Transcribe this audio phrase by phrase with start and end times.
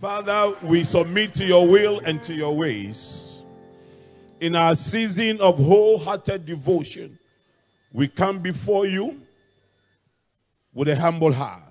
[0.00, 3.42] Father, we submit to your will and to your ways.
[4.38, 7.18] In our season of wholehearted devotion,
[7.92, 9.20] we come before you
[10.72, 11.64] with a humble heart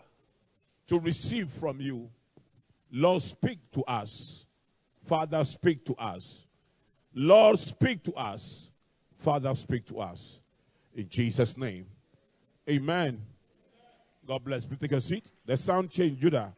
[0.87, 2.09] to receive from you.
[2.91, 4.45] Lord, speak to us.
[5.01, 6.45] Father, speak to us.
[7.13, 8.67] Lord, speak to us.
[9.15, 10.39] Father, speak to us.
[10.93, 11.85] In Jesus' name.
[12.69, 13.21] Amen.
[14.27, 14.65] God bless.
[14.65, 15.31] Please take a seat.
[15.45, 16.53] The sound change, Judah.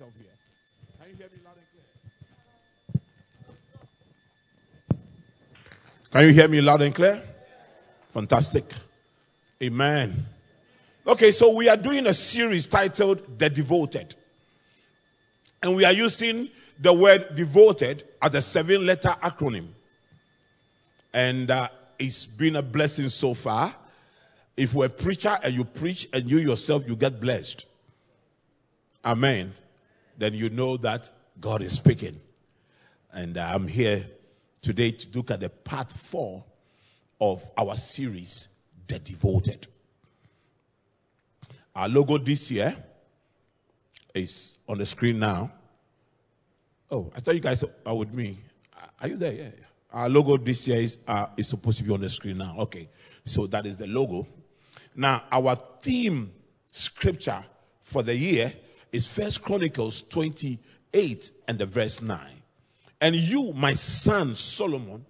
[0.00, 0.30] I myself here.
[0.98, 1.66] Can you hear me loud and
[2.92, 3.02] clear?
[6.10, 7.22] Can you hear me loud and clear?
[8.08, 8.64] Fantastic.
[9.62, 10.26] Amen.
[11.06, 14.14] Okay, so we are doing a series titled The Devoted.
[15.62, 19.68] And we are using the word devoted as a seven letter acronym.
[21.12, 23.74] And uh, it's been a blessing so far.
[24.56, 27.66] If you're a preacher and you preach and you yourself, you get blessed.
[29.04, 29.54] Amen.
[30.20, 31.08] Then you know that
[31.40, 32.20] God is speaking.
[33.10, 34.04] And I'm here
[34.60, 36.44] today to look at the part four
[37.18, 38.48] of our series,
[38.86, 39.66] The Devoted.
[41.74, 42.76] Our logo this year
[44.12, 45.50] is on the screen now.
[46.90, 48.40] Oh, I thought you guys are with me.
[49.00, 49.32] Are you there?
[49.32, 49.42] Yeah.
[49.44, 49.64] yeah.
[49.90, 52.56] Our logo this year is, uh, is supposed to be on the screen now.
[52.58, 52.90] Okay.
[53.24, 54.26] So that is the logo.
[54.94, 56.30] Now, our theme
[56.70, 57.42] scripture
[57.80, 58.52] for the year
[58.92, 62.20] is First Chronicles 28 and the verse 9.
[63.00, 65.04] And you, my son Solomon,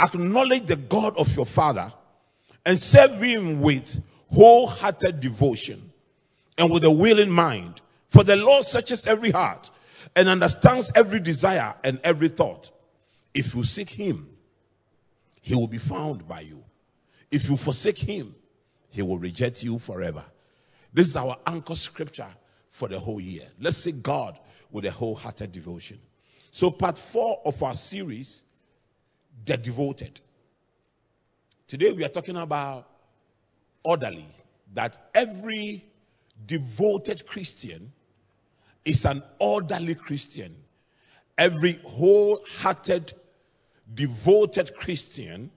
[0.00, 1.92] acknowledge the God of your father
[2.64, 5.92] and serve him with wholehearted devotion
[6.56, 7.80] and with a willing mind.
[8.10, 9.70] For the Lord searches every heart
[10.16, 12.70] and understands every desire and every thought.
[13.34, 14.28] If you seek him,
[15.40, 16.62] he will be found by you.
[17.30, 18.34] If you forsake him,
[18.90, 20.24] he will reject you forever.
[20.92, 22.28] This is our anchor scripture
[22.68, 23.44] for the whole year.
[23.60, 24.38] Let's say God
[24.70, 25.98] with a wholehearted devotion.
[26.50, 28.42] So, part four of our series,
[29.44, 30.20] The Devoted.
[31.66, 32.88] Today we are talking about
[33.82, 34.26] orderly,
[34.74, 35.84] that every
[36.46, 37.92] devoted Christian
[38.84, 40.56] is an orderly Christian.
[41.36, 43.12] Every wholehearted,
[43.94, 45.50] devoted Christian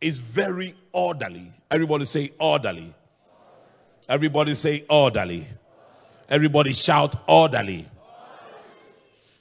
[0.00, 1.52] is very orderly.
[1.70, 2.94] Everybody say orderly.
[4.08, 5.46] Everybody say orderly.
[6.28, 7.86] Everybody shout orderly.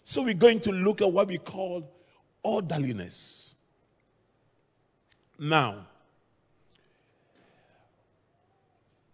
[0.03, 1.91] So we're going to look at what we call
[2.43, 3.55] orderliness.
[5.39, 5.87] Now,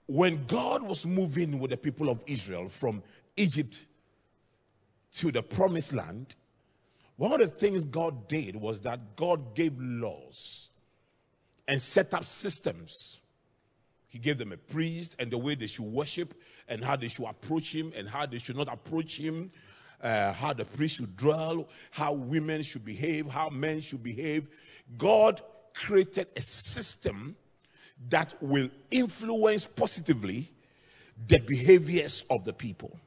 [0.07, 3.01] when God was moving with the people of Israel from
[3.37, 3.85] Egypt
[5.13, 6.35] to the promised land,
[7.15, 10.69] one of the things God did was that God gave laws
[11.69, 13.21] and set up systems.
[14.09, 16.33] He gave them a priest and the way they should worship
[16.71, 19.51] and how they should approach him and how they should not approach him,
[20.01, 24.47] uh, how the priest should dwell, how women should behave, how men should behave.
[24.97, 25.41] God
[25.73, 27.35] created a system
[28.09, 30.49] that will influence positively
[31.27, 32.97] the behaviors of the people.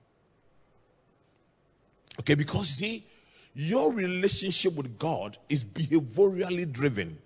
[2.20, 3.06] Okay, because you see,
[3.54, 7.16] your relationship with God is behaviorally driven.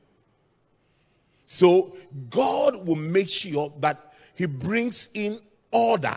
[1.47, 1.97] So
[2.31, 5.41] God will make sure that He brings in
[5.71, 6.17] order.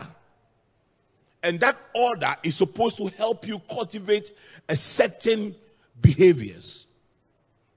[1.42, 4.30] And that order is supposed to help you cultivate
[4.68, 5.54] a certain
[6.00, 6.86] behaviors.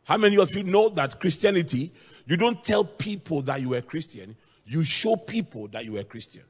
[0.04, 1.92] How many of you know that Christianity
[2.26, 4.36] you don't tell people that you are Christian,
[4.66, 6.42] you show people that you are Christian.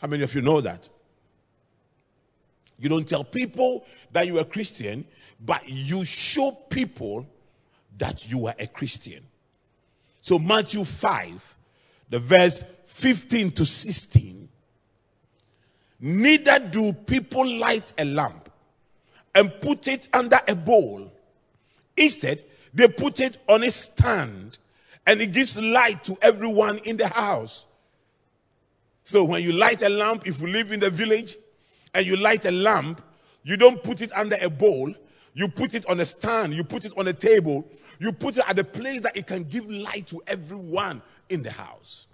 [0.00, 0.88] How many of you know that?
[2.78, 5.04] You don't tell people that you are Christian,
[5.44, 7.26] but you show people
[7.98, 9.24] that you are a Christian.
[10.20, 11.55] So, Matthew 5,
[12.10, 14.48] the verse 15 to 16.
[16.00, 18.50] Neither do people light a lamp
[19.34, 21.10] and put it under a bowl.
[21.96, 24.58] Instead, they put it on a stand
[25.06, 27.66] and it gives light to everyone in the house.
[29.04, 31.36] So when you light a lamp, if you live in the village
[31.94, 33.00] and you light a lamp,
[33.44, 34.92] you don't put it under a bowl,
[35.32, 37.66] you put it on a stand, you put it on a table,
[37.98, 41.50] you put it at a place that it can give light to everyone in the
[41.50, 42.06] house.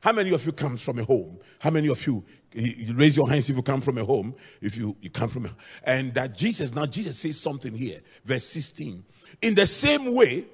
[0.00, 1.38] How many of you come from a home?
[1.60, 4.76] How many of you, you raise your hands if you come from a home, if
[4.76, 5.50] you, you come from a,
[5.84, 9.04] and that Jesus, now Jesus says something here, verse 16.
[9.42, 10.44] In the same way,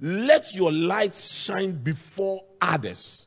[0.00, 3.26] let your light shine before others,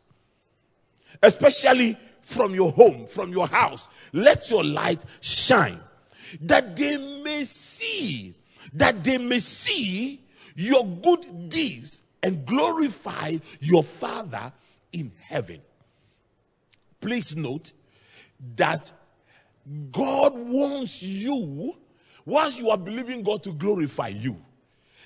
[1.22, 3.90] especially from your home, from your house.
[4.12, 5.80] Let your light shine
[6.42, 8.34] that they may see,
[8.74, 10.22] that they may see
[10.56, 14.52] your good deeds and glorify your Father
[14.92, 15.62] in heaven.
[17.02, 17.72] Please note
[18.56, 18.92] that
[19.92, 21.78] God wants you,
[22.26, 24.42] whilst you are believing God to glorify you,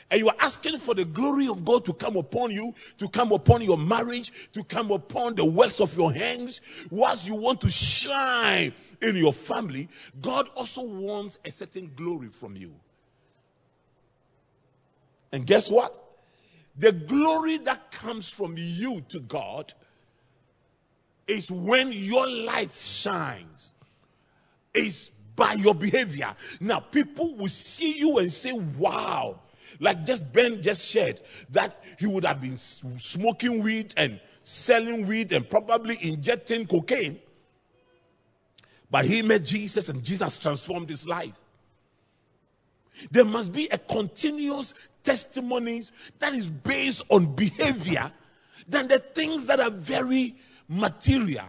[0.10, 3.32] and you are asking for the glory of God to come upon you, to come
[3.32, 6.62] upon your marriage, to come upon the works of your hands,
[6.92, 9.90] whilst you want to shine in your family,
[10.22, 12.74] God also wants a certain glory from you.
[15.32, 16.03] And guess what?
[16.78, 19.74] The glory that comes from you to God
[21.28, 23.74] is when your light shines,
[24.74, 26.36] is by your behavior.
[26.60, 29.40] Now, people will see you and say, Wow,
[29.80, 31.22] like just Ben just shared
[31.52, 37.20] that he would have been smoking weed and selling weed and probably injecting cocaine.
[38.90, 41.43] But he met Jesus and Jesus transformed his life.
[43.12, 44.74] There must be a continuous
[45.04, 45.84] testimony
[46.20, 48.12] that is based on behavior
[48.68, 50.36] than the things that are very
[50.68, 51.46] material.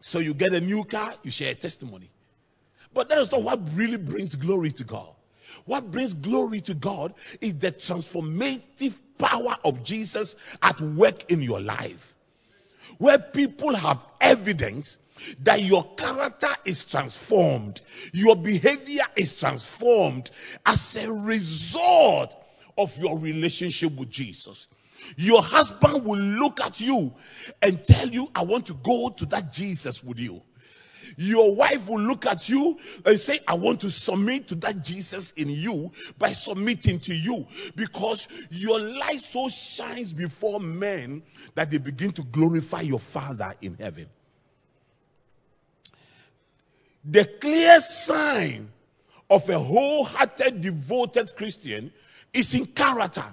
[0.00, 2.10] So you get a new car, you share a testimony.
[2.94, 5.08] But that is not what really brings glory to God.
[5.64, 11.60] What brings glory to God is the transformative power of Jesus at work in your
[11.60, 12.16] life.
[12.98, 14.98] Where people have evidence
[15.42, 17.80] that your character is transformed,
[18.12, 20.30] your behavior is transformed
[20.66, 22.36] as a result
[22.78, 24.68] of your relationship with Jesus.
[25.16, 27.12] Your husband will look at you
[27.60, 30.42] and tell you, I want to go to that Jesus with you.
[31.16, 35.32] Your wife will look at you and say, I want to submit to that Jesus
[35.32, 41.22] in you by submitting to you because your light so shines before men
[41.54, 44.06] that they begin to glorify your Father in heaven.
[47.04, 48.70] The clear sign
[49.28, 51.92] of a wholehearted, devoted Christian
[52.32, 53.24] is in character,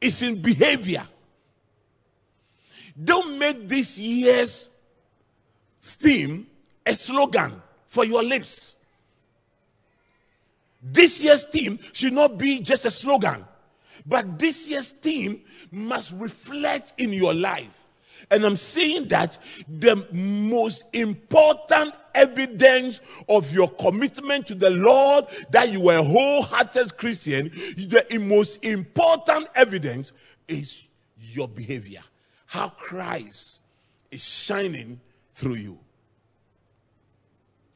[0.00, 1.06] is in behavior.
[3.02, 4.70] Don't make this year's
[5.82, 6.46] theme
[6.84, 8.76] a slogan for your lips.
[10.82, 13.44] This year's theme should not be just a slogan,
[14.04, 17.84] but this year's theme must reflect in your life.
[18.30, 25.70] And I'm saying that the most important evidence of your commitment to the Lord, that
[25.70, 30.12] you are a wholehearted Christian, the most important evidence
[30.48, 32.00] is your behavior.
[32.46, 33.60] How Christ
[34.10, 35.78] is shining through you.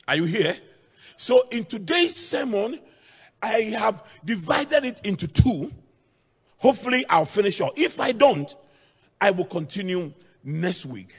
[0.08, 0.54] Are you here?
[1.16, 2.80] So, in today's sermon,
[3.42, 5.70] I have divided it into two.
[6.58, 7.72] Hopefully, I'll finish off.
[7.76, 8.54] If I don't,
[9.20, 11.14] I will continue next week.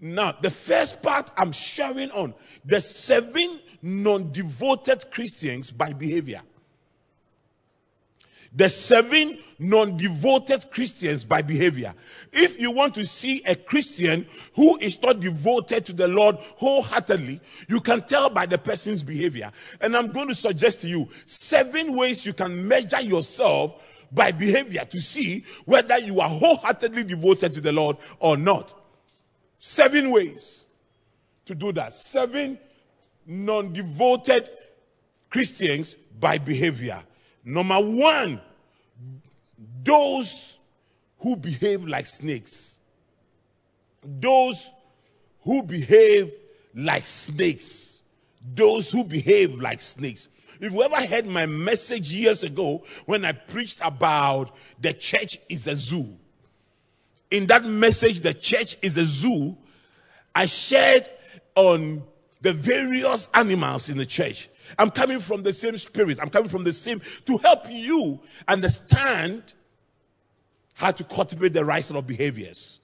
[0.00, 2.34] Now, the first part I'm sharing on
[2.64, 6.42] the seven non devoted Christians by behavior.
[8.54, 11.94] The seven non devoted Christians by behavior.
[12.32, 17.40] If you want to see a Christian who is not devoted to the Lord wholeheartedly,
[17.68, 19.50] you can tell by the person's behavior.
[19.80, 24.84] And I'm going to suggest to you seven ways you can measure yourself by behavior
[24.86, 28.74] to see whether you are wholeheartedly devoted to the Lord or not.
[29.58, 30.66] Seven ways
[31.44, 31.92] to do that.
[31.92, 32.58] Seven
[33.26, 34.48] non devoted
[35.30, 37.02] Christians by behavior.
[37.44, 38.40] Number one,
[39.82, 40.58] those
[41.18, 42.78] who behave like snakes.
[44.02, 44.70] Those
[45.42, 46.32] who behave
[46.74, 48.02] like snakes.
[48.54, 50.28] Those who behave like snakes.
[50.60, 55.66] If you ever heard my message years ago when I preached about the church is
[55.68, 56.16] a zoo,
[57.30, 59.56] in that message, the church is a zoo,
[60.34, 61.08] I shared
[61.54, 62.02] on
[62.40, 64.48] the various animals in the church.
[64.78, 66.20] I'm coming from the same spirit.
[66.20, 69.54] I'm coming from the same to help you understand
[70.74, 72.80] how to cultivate the right sort of behaviors.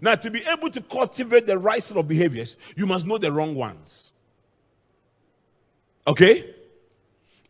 [0.00, 3.32] Now, to be able to cultivate the right sort of behaviors, you must know the
[3.32, 4.12] wrong ones.
[6.06, 6.54] Okay?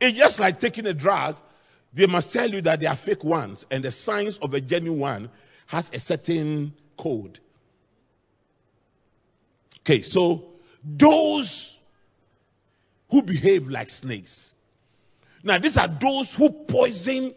[0.01, 1.37] It's just like taking a drug,
[1.93, 5.01] they must tell you that they are fake ones, and the signs of a genuine
[5.01, 5.31] one
[5.67, 7.39] has a certain code.
[9.81, 10.45] Okay, so
[10.83, 11.79] those
[13.11, 14.57] who behave like snakes.
[15.43, 17.35] Now, these are those who poison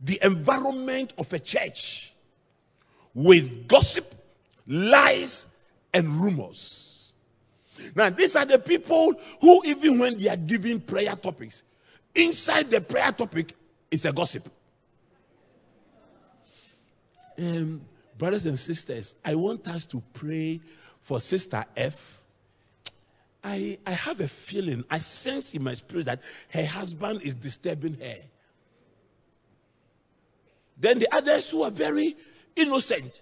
[0.00, 2.12] the environment of a church
[3.12, 4.14] with gossip,
[4.66, 5.54] lies,
[5.92, 7.12] and rumors.
[7.94, 11.62] Now, these are the people who, even when they are giving prayer topics,
[12.14, 13.54] Inside the prayer topic
[13.90, 14.48] is a gossip.
[17.38, 17.82] Um,
[18.18, 20.60] brothers and sisters, I want us to pray
[21.00, 22.20] for Sister F.
[23.42, 27.94] I, I have a feeling, I sense in my spirit that her husband is disturbing
[27.94, 28.16] her.
[30.78, 32.16] Then the others who are very
[32.56, 33.20] innocent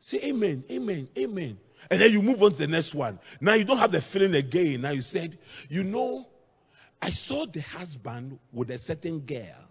[0.00, 1.58] say, Amen, Amen, Amen.
[1.90, 3.18] And then you move on to the next one.
[3.40, 4.80] Now you don't have the feeling again.
[4.80, 5.38] Now you said,
[5.68, 6.26] you know,
[7.00, 9.65] I saw the husband with a certain girl.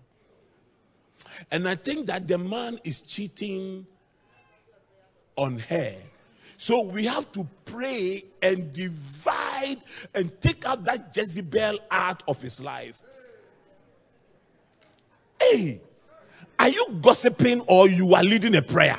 [1.52, 3.86] And I think that the man is cheating
[5.36, 5.94] on her.
[6.58, 9.78] So we have to pray and divide
[10.14, 13.02] and take out that Jezebel out of his life.
[15.40, 15.82] Hey,
[16.58, 18.98] are you gossiping or you are leading a prayer?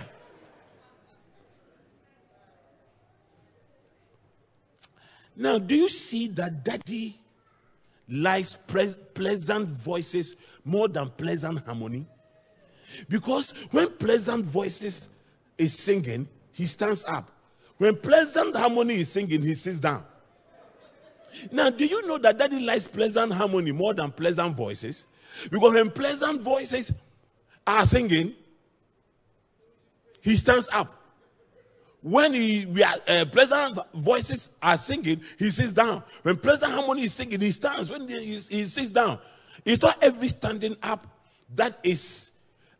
[5.35, 7.19] Now, do you see that daddy
[8.09, 8.57] likes
[9.14, 12.07] pleasant voices more than pleasant harmony?
[13.09, 15.09] Because when pleasant voices
[15.59, 17.31] is singing, he stands up.
[17.79, 20.05] When pleasant harmony is singing, he sits down.
[21.53, 25.07] Now, do you know that daddy likes pleasant harmony more than pleasant voices?
[25.50, 26.93] Because when pleasant voices
[27.67, 28.35] are singing,
[30.23, 30.95] he stands up.
[32.03, 36.03] When he, we are, uh, pleasant voices are singing, he sits down.
[36.23, 37.91] When pleasant harmony is singing, he stands.
[37.91, 39.19] When he, he sits down,
[39.65, 41.05] it's not every standing up
[41.55, 42.31] that is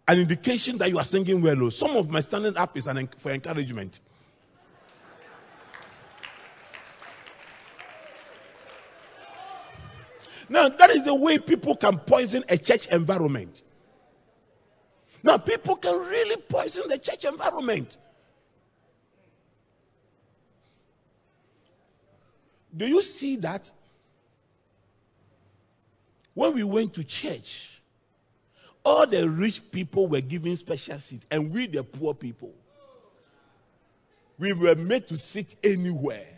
[0.09, 1.65] an indication that you are singing well.
[1.65, 1.71] Oh.
[1.71, 4.01] Some of my standing up is an, for encouragement.
[10.49, 13.65] Now, that is the way people can poison a church environment.
[15.25, 17.99] Now, people can really poison the church environment.
[22.77, 23.73] Do you see that?
[26.35, 27.76] When we went to church,
[28.87, 32.55] all the rich people were given special seats, and we, the poor people,
[34.39, 36.29] we were made to sit anywhere.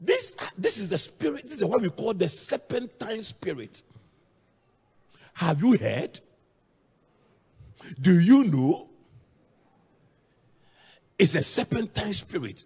[0.00, 3.82] This, this is the spirit, this is what we call the serpentine spirit.
[5.34, 6.20] Have you heard?
[8.00, 8.88] Do you know?
[11.18, 12.62] It's a serpentine spirit.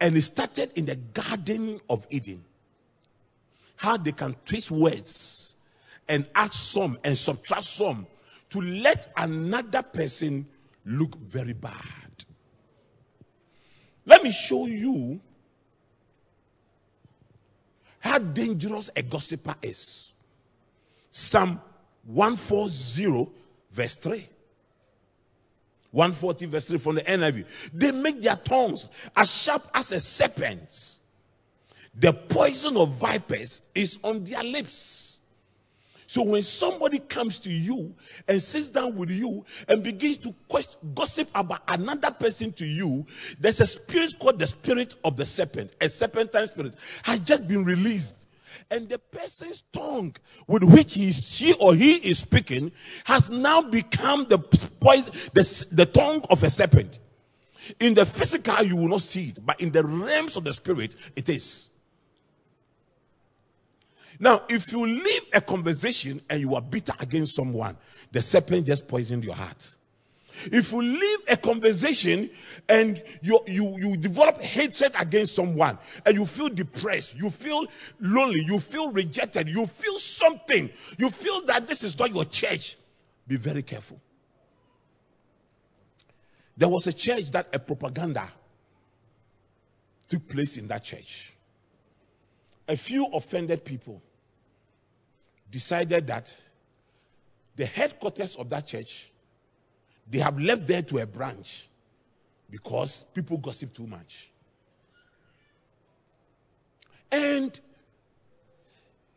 [0.00, 2.44] And it started in the Garden of Eden.
[3.76, 5.47] How they can twist words
[6.08, 8.06] and add some and subtract some
[8.50, 10.46] to let another person
[10.84, 11.74] look very bad.
[14.06, 15.20] Let me show you
[18.00, 20.12] how dangerous a gossiper is.
[21.10, 21.60] Psalm
[22.04, 23.30] 140,
[23.70, 24.26] verse 3.
[25.90, 27.44] 140 verse 3 from the NIV.
[27.72, 31.00] They make their tongues as sharp as a serpent.
[31.94, 35.17] The poison of vipers is on their lips.
[36.08, 37.94] So when somebody comes to you
[38.28, 40.34] and sits down with you and begins to
[40.94, 43.04] gossip about another person to you,
[43.38, 47.62] there's a spirit called the spirit of the serpent, a serpentine spirit, has just been
[47.62, 48.24] released.
[48.70, 52.72] And the person's tongue with which he, she or he is speaking
[53.04, 54.38] has now become the,
[55.34, 57.00] the, the tongue of a serpent.
[57.80, 60.96] In the physical, you will not see it, but in the realms of the spirit,
[61.16, 61.67] it is.
[64.20, 67.76] Now, if you leave a conversation and you are bitter against someone,
[68.10, 69.74] the serpent just poisoned your heart.
[70.46, 72.30] If you leave a conversation
[72.68, 77.66] and you, you, you develop hatred against someone and you feel depressed, you feel
[78.00, 82.76] lonely, you feel rejected, you feel something, you feel that this is not your church,
[83.26, 84.00] be very careful.
[86.56, 88.28] There was a church that a propaganda
[90.08, 91.34] took place in that church.
[92.68, 94.02] A few offended people
[95.50, 96.34] decided that
[97.56, 99.10] the headquarters of that church,
[100.10, 101.68] they have left there to a branch
[102.50, 104.30] because people gossip too much.
[107.10, 107.58] And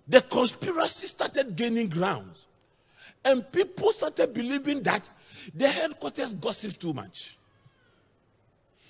[0.07, 2.31] the conspiracy started gaining ground.
[3.23, 5.09] And people started believing that
[5.53, 7.37] the headquarters gossips too much.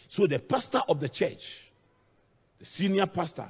[0.07, 1.69] So the pastor of the church,
[2.60, 3.48] the senior pastor,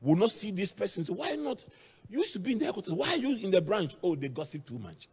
[0.00, 1.04] will not see this person.
[1.04, 1.64] So why not
[2.08, 2.92] you used to be in the headquarters.
[2.92, 3.96] Why are you in the branch?
[4.02, 5.08] Oh, they gossip too much.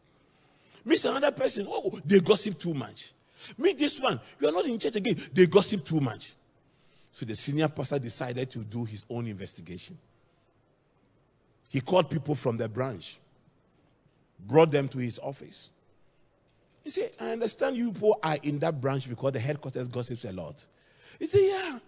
[0.83, 1.67] Miss another person.
[1.69, 3.13] Oh, they gossip too much.
[3.57, 4.19] Meet this one.
[4.39, 5.15] You are not in church again.
[5.33, 6.33] They gossip too much.
[7.12, 9.98] So the senior pastor decided to do his own investigation.
[11.69, 13.19] He called people from the branch,
[14.39, 15.69] brought them to his office.
[16.83, 20.31] He said, I understand you people are in that branch because the headquarters gossips a
[20.31, 20.65] lot.
[21.19, 21.79] He said, Yeah.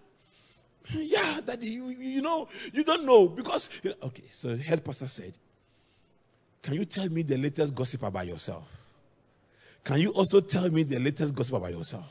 [0.90, 4.24] Yeah, that you, you know, you don't know because you know, okay.
[4.28, 5.32] So head pastor said,
[6.62, 8.84] "Can you tell me the latest gossip about yourself?
[9.82, 12.04] Can you also tell me the latest gossip about yourself?"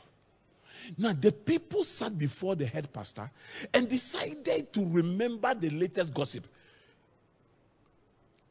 [0.98, 3.30] Now the people sat before the head pastor
[3.72, 6.44] and decided to remember the latest gossip.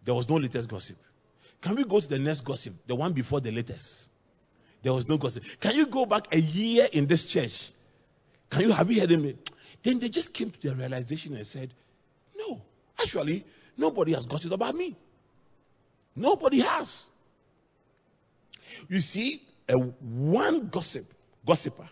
[0.03, 0.97] There was no latest gossip.
[1.61, 4.09] Can we go to the next gossip, the one before the latest?
[4.81, 5.43] There was no gossip.
[5.59, 7.71] Can you go back a year in this church?
[8.49, 9.37] Can you have you heard him?
[9.83, 11.73] Then they just came to the realization and said,
[12.35, 12.61] No,
[12.99, 13.43] actually,
[13.77, 14.95] nobody has got it about me.
[16.15, 17.09] Nobody has.
[18.87, 21.05] You see, a one gossip,
[21.45, 21.87] gossiper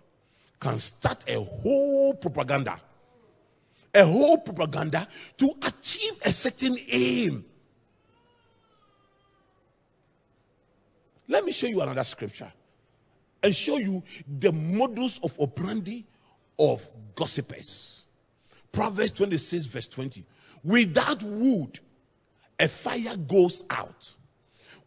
[0.59, 2.79] can start a whole propaganda.
[3.93, 5.05] A whole propaganda
[5.37, 7.43] to achieve a certain aim.
[11.27, 12.51] Let me show you another scripture
[13.43, 14.01] and show you
[14.39, 16.05] the modus of operandi
[16.61, 18.05] of gossipers.
[18.71, 20.23] Proverbs 26, verse 20.
[20.63, 21.79] Without wood,
[22.59, 24.13] a fire goes out.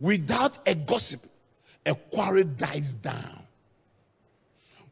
[0.00, 1.20] Without a gossip,
[1.84, 3.42] a quarrel dies down.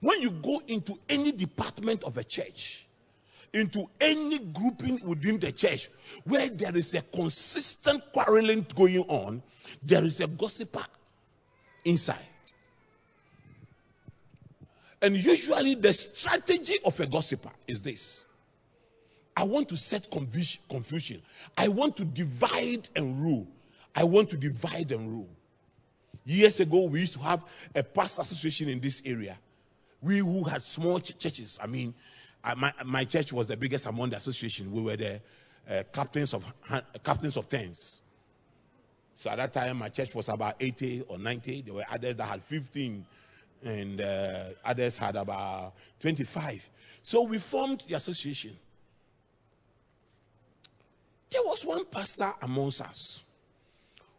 [0.01, 2.87] When you go into any department of a church,
[3.55, 5.89] into any grouping within the church
[6.25, 9.43] where there is a consistent quarreling going on,
[9.85, 10.85] there is a gossiper
[11.85, 12.27] inside.
[15.03, 18.25] And usually, the strategy of a gossiper is this
[19.37, 21.23] I want to set confusion,
[21.59, 23.49] I want to divide and rule.
[23.95, 25.29] I want to divide and rule.
[26.25, 27.43] Years ago, we used to have
[27.75, 29.37] a pastor association in this area.
[30.01, 31.93] We who had small ch- churches, I mean,
[32.43, 34.73] I, my, my church was the biggest among the association.
[34.73, 35.21] We were the
[35.69, 38.01] uh, captains of uh, captains of tens.
[39.15, 41.63] So at that time, my church was about 80 or 90.
[41.63, 43.05] There were others that had 15,
[43.63, 46.69] and uh, others had about 25.
[47.03, 48.57] So we formed the association.
[51.31, 53.25] There was one pastor amongst us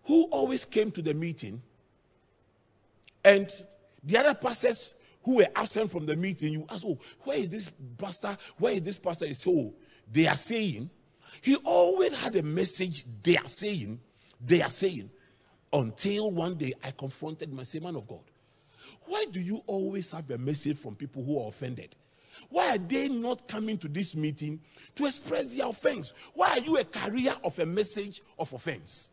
[0.05, 1.61] who always came to the meeting,
[3.23, 3.49] and
[4.03, 7.71] the other pastors who were absent from the meeting, you ask, oh, where is this
[7.97, 8.37] pastor?
[8.57, 9.25] Where is this pastor?
[9.25, 9.73] Is so
[10.11, 10.89] they are saying.
[11.41, 13.05] He always had a message.
[13.23, 13.99] They are saying,
[14.39, 15.09] they are saying,
[15.71, 18.21] until one day I confronted my say, man of God,
[19.05, 21.95] why do you always have a message from people who are offended?
[22.49, 24.59] Why are they not coming to this meeting
[24.95, 26.13] to express their offense?
[26.33, 29.11] Why are you a carrier of a message of offense?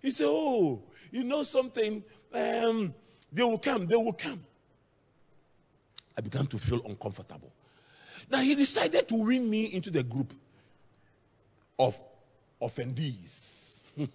[0.00, 2.02] He said, Oh, you know something?
[2.32, 2.94] Um,
[3.32, 4.44] they will come, they will come.
[6.16, 7.52] I began to feel uncomfortable.
[8.30, 10.32] Now he decided to win me into the group
[11.78, 12.00] of
[12.60, 13.80] offendees.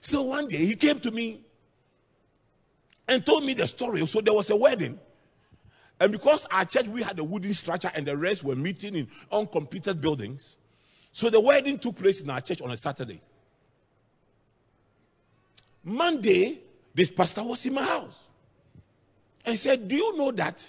[0.00, 1.40] so one day he came to me
[3.08, 4.04] and told me the story.
[4.06, 4.98] So there was a wedding.
[5.98, 9.08] And because our church, we had a wooden structure and the rest were meeting in
[9.32, 10.56] uncompleted buildings.
[11.12, 13.20] So the wedding took place in our church on a Saturday.
[15.82, 16.60] Monday,
[16.94, 18.24] this pastor was in my house
[19.46, 20.68] and said, Do you know that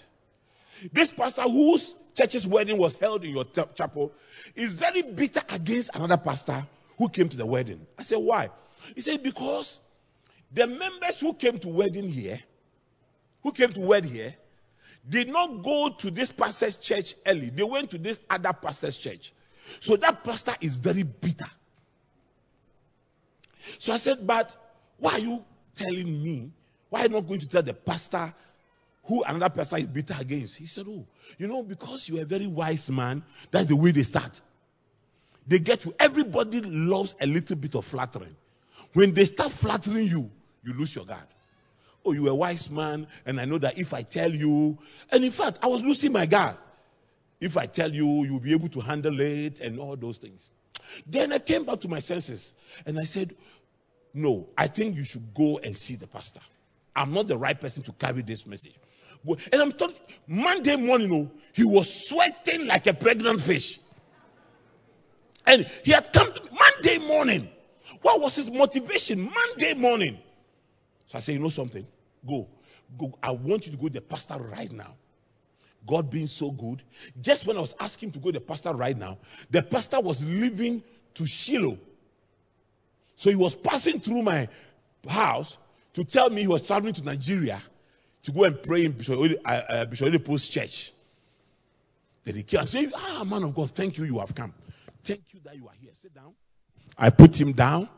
[0.93, 3.45] this pastor whose church's wedding was held in your
[3.75, 4.13] chapel
[4.55, 6.65] is very bitter against another pastor
[6.97, 7.85] who came to the wedding?
[7.97, 8.49] I said, Why?
[8.95, 9.79] He said, Because
[10.53, 12.39] the members who came to wedding here,
[13.43, 14.33] who came to wed here,
[15.09, 17.49] did not go to this pastor's church early.
[17.49, 19.33] They went to this other pastor's church.
[19.79, 21.49] So that pastor is very bitter.
[23.79, 24.55] So I said, But
[24.97, 26.51] why are you telling me?
[26.89, 28.33] Why are you not going to tell the pastor
[29.03, 30.57] who another pastor is bitter against?
[30.57, 31.05] He said, Oh,
[31.37, 34.41] you know, because you're a very wise man, that's the way they start.
[35.45, 35.93] They get you.
[35.99, 38.35] Everybody loves a little bit of flattering.
[38.93, 40.31] When they start flattering you,
[40.67, 41.27] you lose your guard.
[42.05, 44.77] Oh, you're a wise man, and I know that if I tell you,
[45.11, 46.57] and in fact, I was losing my guard.
[47.39, 50.49] If I tell you, you'll be able to handle it and all those things.
[51.05, 52.53] Then I came back to my senses
[52.85, 53.35] and I said,
[54.13, 56.39] no, I think you should go and see the pastor.
[56.95, 58.75] I'm not the right person to carry this message.
[59.51, 63.79] And I'm talking Monday morning, oh, he was sweating like a pregnant fish.
[65.45, 67.49] And he had come Monday morning.
[68.01, 69.31] What was his motivation?
[69.31, 70.17] Monday morning.
[71.07, 71.85] So I say, you know something?
[72.27, 72.47] Go.
[72.97, 73.17] Go.
[73.23, 74.95] I want you to go to the pastor right now.
[75.85, 76.83] God being so good.
[77.21, 79.17] Just when I was asking to go to the pastor right now,
[79.49, 81.77] the pastor was leaving to Shiloh
[83.17, 84.47] so he was passing through my
[85.09, 85.57] house
[85.93, 87.59] to tell me he was traveling to Nigeria
[88.21, 90.93] to go and pray in Bishop, uh, uh, Post Church.
[92.23, 94.53] Then he came and said, Ah, man of God, thank you, you have come.
[95.03, 95.89] Thank you that you are here.
[95.93, 96.35] Sit down.
[96.95, 97.89] I put him down.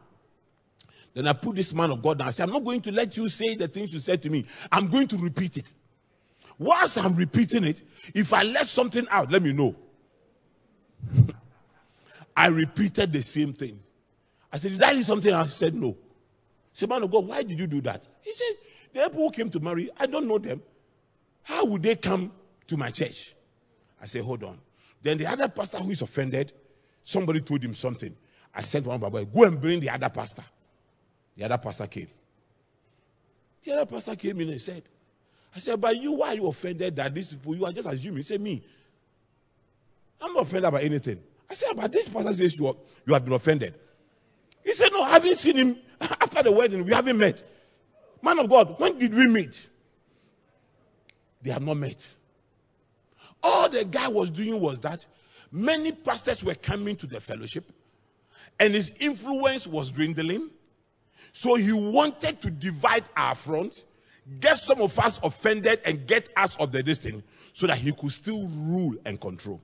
[1.13, 2.27] Then I put this man of God down.
[2.27, 4.45] I said, I'm not going to let you say the things you said to me.
[4.71, 5.73] I'm going to repeat it.
[6.57, 7.81] Whilst I'm repeating it,
[8.13, 9.75] if I left something out, let me know.
[12.35, 13.79] I repeated the same thing.
[14.51, 15.33] I said, Did I do something?
[15.33, 15.89] I said, No.
[15.91, 15.95] He
[16.73, 18.07] said, Man of God, why did you do that?
[18.21, 18.53] He said,
[18.93, 20.61] The people who came to marry, I don't know them.
[21.43, 22.31] How would they come
[22.67, 23.35] to my church?
[24.01, 24.59] I said, Hold on.
[25.01, 26.53] Then the other pastor who is offended,
[27.03, 28.15] somebody told him something.
[28.53, 30.43] I sent one Baba, go and bring the other pastor.
[31.39, 32.09] The other pastor came.
[33.63, 34.83] The other pastor came in and said,
[35.55, 38.17] I said, But you, why are you offended that these people, you are just assuming?
[38.17, 38.61] He said, Me.
[40.21, 41.17] I'm not offended about anything.
[41.49, 42.75] I said, But this pastor says you, are,
[43.07, 43.73] you have been offended.
[44.65, 46.83] He said, No, I haven't seen him after the wedding.
[46.83, 47.41] We haven't met.
[48.21, 49.69] Man of God, when did we meet?
[51.41, 52.05] They have not met.
[53.41, 55.05] All the guy was doing was that
[55.53, 57.71] many pastors were coming to the fellowship
[58.59, 60.49] and his influence was dwindling.
[61.39, 63.85] So he wanted to divide our front,
[64.41, 67.23] get some of us offended, and get us of the distance
[67.53, 69.61] so that he could still rule and control.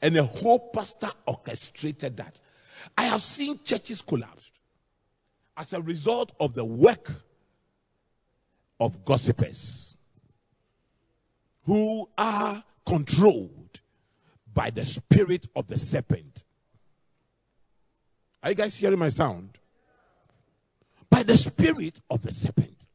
[0.00, 2.40] And the whole pastor orchestrated that.
[2.96, 4.50] I have seen churches collapse
[5.58, 7.12] as a result of the work
[8.80, 9.94] of gossipers
[11.64, 13.82] who are controlled
[14.54, 16.44] by the spirit of the serpent.
[18.42, 19.58] Are you guys hearing my sound?
[21.10, 22.86] By the spirit of the serpent.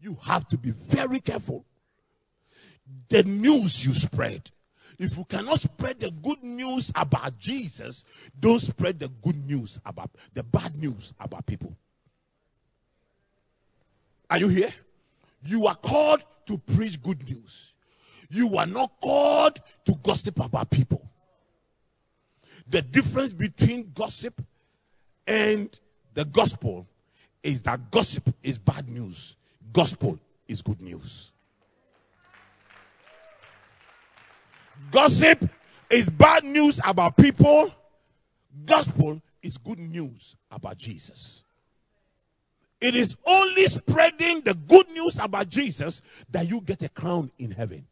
[0.00, 1.64] You have to be very careful.
[3.08, 4.50] The news you spread.
[4.98, 8.04] If you cannot spread the good news about Jesus,
[8.38, 11.76] don't spread the good news about the bad news about people.
[14.30, 14.72] Are you here?
[15.44, 17.74] You are called to preach good news.
[18.30, 21.08] You are not called to gossip about people.
[22.68, 24.42] The difference between gossip
[25.26, 25.78] and
[26.14, 26.86] the gospel
[27.42, 29.36] is that gossip is bad news,
[29.72, 31.32] gospel is good news.
[34.90, 35.48] Gossip
[35.90, 37.70] is bad news about people,
[38.64, 41.44] gospel is good news about Jesus.
[42.80, 47.50] It is only spreading the good news about Jesus that you get a crown in
[47.50, 47.86] heaven.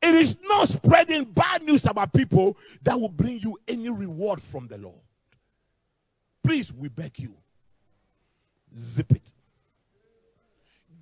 [0.00, 4.68] It is not spreading bad news about people that will bring you any reward from
[4.68, 5.00] the Lord.
[6.44, 7.34] Please, we beg you,
[8.78, 9.32] zip it.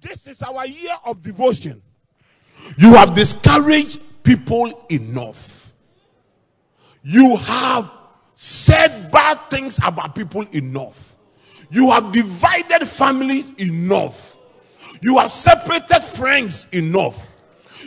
[0.01, 1.83] This is our year of devotion.
[2.79, 5.73] You have discouraged people enough.
[7.03, 7.93] You have
[8.35, 11.17] said bad things about people enough.
[11.71, 14.37] You have divided families enough.
[15.01, 17.31] You have separated friends enough.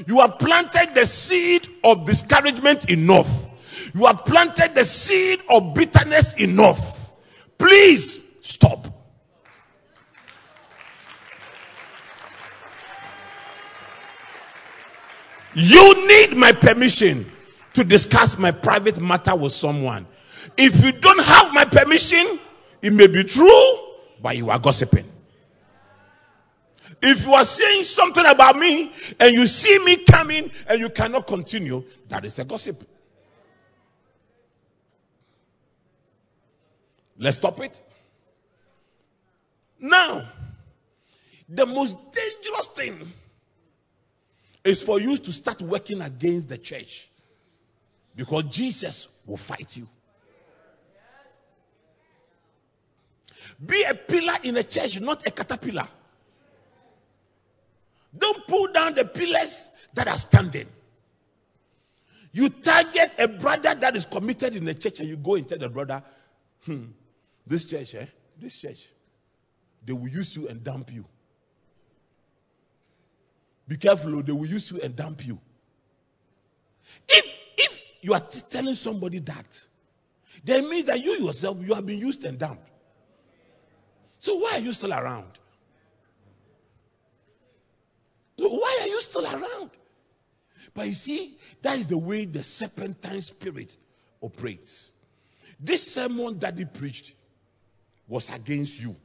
[0.07, 3.45] You have planted the seed of discouragement enough.
[3.93, 7.12] You have planted the seed of bitterness enough.
[7.57, 8.88] Please stop.
[15.55, 17.29] You need my permission
[17.73, 20.05] to discuss my private matter with someone.
[20.57, 22.39] If you don't have my permission,
[22.81, 23.77] it may be true,
[24.21, 25.09] but you are gossiping.
[27.01, 31.27] If you are saying something about me and you see me coming and you cannot
[31.27, 32.83] continue, that is a gossip.
[37.17, 37.81] Let's stop it.
[39.79, 40.27] Now,
[41.47, 43.12] the most dangerous thing
[44.63, 47.09] is for you to start working against the church
[48.15, 49.88] because Jesus will fight you.
[53.65, 55.88] Be a pillar in a church, not a caterpillar.
[58.17, 60.67] Don't pull down the pillars that are standing.
[62.32, 65.58] You target a brother that is committed in the church and you go and tell
[65.58, 66.04] the brother,
[66.65, 66.86] hmm,
[67.45, 68.06] this church, eh?
[68.39, 68.88] This church,
[69.84, 71.06] they will use you and dump you.
[73.67, 75.39] Be careful, oh, they will use you and dump you.
[77.08, 77.26] If
[77.58, 79.62] if you are t- telling somebody that,
[80.45, 82.67] that means that you yourself you have been used and dumped.
[84.17, 85.39] So why are you still around?
[88.47, 89.71] Why are you still around?
[90.73, 93.78] But you see, that is the way the serpentine spirit
[94.21, 94.91] operates.
[95.60, 97.13] This sermon that he preached
[98.08, 98.95] was against you.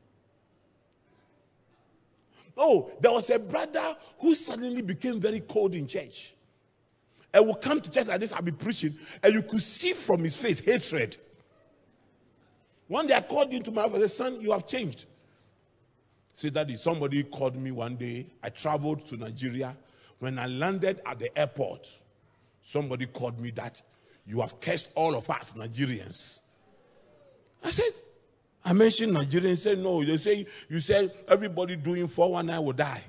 [2.56, 6.34] Oh, there was a brother who suddenly became very cold in church.
[7.32, 10.22] And would come to church like this, I'll be preaching, and you could see from
[10.22, 11.16] his face hatred.
[12.86, 14.16] One day I called him to my office.
[14.16, 15.06] Son, you have changed.
[16.34, 18.26] Say, Daddy, somebody called me one day.
[18.42, 19.76] I traveled to Nigeria.
[20.18, 21.88] When I landed at the airport,
[22.60, 23.80] somebody called me that
[24.26, 26.40] you have cursed all of us Nigerians.
[27.62, 27.90] I said,
[28.64, 29.58] I mentioned Nigerians.
[29.58, 30.02] Said no.
[30.02, 33.04] They say you said everybody doing 419 will die.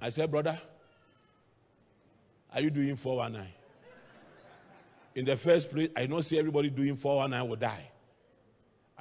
[0.00, 0.56] I said, brother,
[2.54, 3.52] are you doing 419?
[5.16, 7.91] In the first place, I don't see everybody doing 419 will die.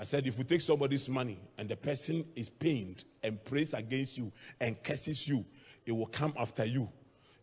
[0.02, 4.18] I said, if you take somebody's money and the person is pained and prays against
[4.18, 5.46] you and curses you,
[5.86, 6.90] it will come after you.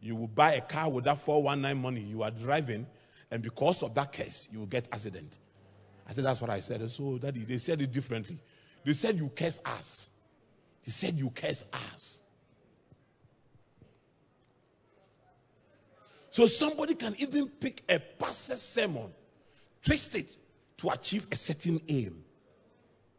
[0.01, 2.85] You will buy a car with that 419 money you are driving,
[3.31, 5.39] and because of that curse, you will get accident.
[6.09, 6.91] I said, That's what I said.
[6.91, 8.39] So, daddy, they said it differently.
[8.85, 10.11] They said, You curse us.
[10.85, 12.21] They said, You curse us.
[16.33, 19.13] So, somebody can even pick a pastor's sermon,
[19.81, 20.37] twist it
[20.79, 22.25] to achieve a certain aim.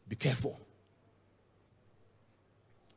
[0.10, 0.60] Be careful.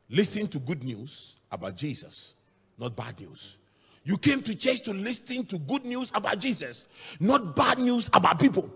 [0.09, 2.33] Listen to good news about Jesus,
[2.77, 3.57] not bad news.
[4.03, 6.85] You came to church to listen to good news about Jesus,
[7.19, 8.69] not bad news about people.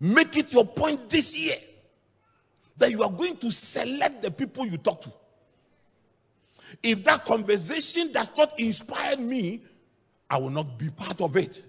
[0.00, 1.56] Make it your point this year
[2.78, 5.12] that you are going to select the people you talk to.
[6.82, 9.62] If that conversation does not inspire me,
[10.28, 11.62] I will not be part of it.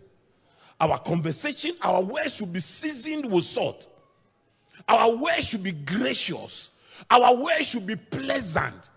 [0.80, 3.88] Our conversation, our words should be seasoned with salt.
[4.88, 6.72] Our way should be gracious.
[7.10, 8.90] Our way should be pleasant.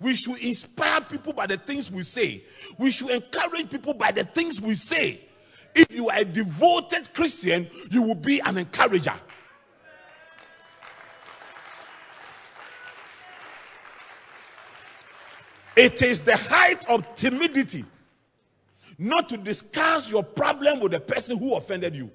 [0.00, 2.42] We should inspire people by the things we say.
[2.78, 5.20] We should encourage people by the things we say.
[5.74, 9.14] If you are a devoted Christian, you will be an encourager.
[15.76, 17.84] It is the height of timidity
[18.98, 22.10] not to discuss your problem with the person who offended you,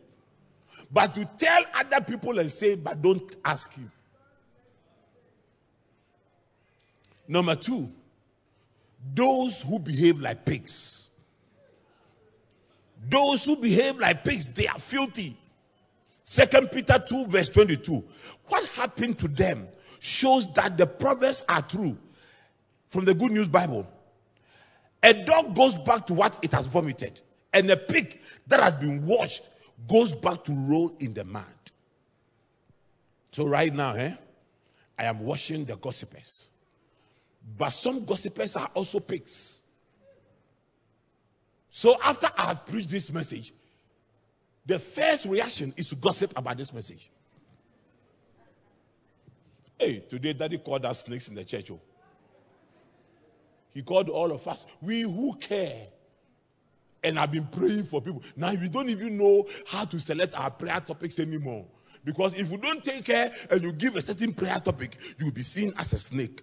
[0.91, 3.91] but to tell other people and say, but don't ask him.
[7.27, 7.89] Number two,
[9.13, 11.07] those who behave like pigs.
[13.09, 15.37] Those who behave like pigs, they are filthy.
[16.23, 18.03] Second Peter 2, verse 22.
[18.47, 19.67] What happened to them
[19.99, 21.97] shows that the proverbs are true
[22.89, 23.87] from the Good News Bible.
[25.03, 27.21] A dog goes back to what it has vomited,
[27.53, 29.43] and a pig that has been washed
[29.87, 31.45] goes back to roll in the mud.
[33.31, 34.13] So, right now, eh,
[34.99, 36.49] I am washing the gossipers.
[37.57, 39.61] But some gossipers are also pigs.
[41.69, 43.53] So, after I have preached this message,
[44.65, 47.09] the first reaction is to gossip about this message.
[49.79, 51.71] Hey, today daddy called us snakes in the church.
[51.71, 51.79] Oh.
[53.73, 55.87] He called all of us, we who care.
[57.03, 58.21] And I've been praying for people.
[58.35, 61.65] Now we don't even know how to select our prayer topics anymore.
[62.03, 65.43] Because if you don't take care and you give a certain prayer topic, you'll be
[65.43, 66.41] seen as a snake.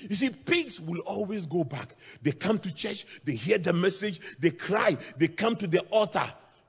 [0.00, 1.96] You see, pigs will always go back.
[2.22, 6.26] They come to church, they hear the message, they cry, they come to the altar,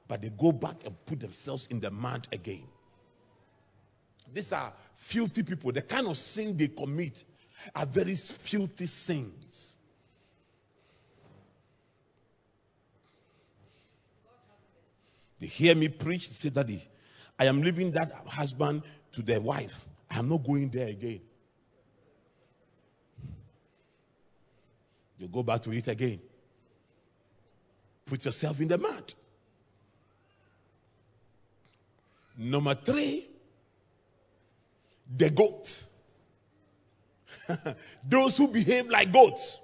[0.07, 2.63] but they go back and put themselves in the mud again.
[4.33, 5.71] These are filthy people.
[5.71, 7.23] The kind of sin they commit
[7.75, 9.78] are very filthy sins.
[15.39, 16.81] They hear me preach, they say, Daddy,
[17.37, 19.85] I am leaving that husband to the wife.
[20.11, 21.21] I am not going there again.
[25.17, 26.19] You go back to it again.
[28.05, 29.13] Put yourself in the mud.
[32.37, 33.27] Number three,
[35.17, 35.83] the goat.
[38.03, 39.59] Those who behave like goats,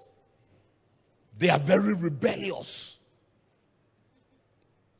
[1.38, 2.95] they are very rebellious.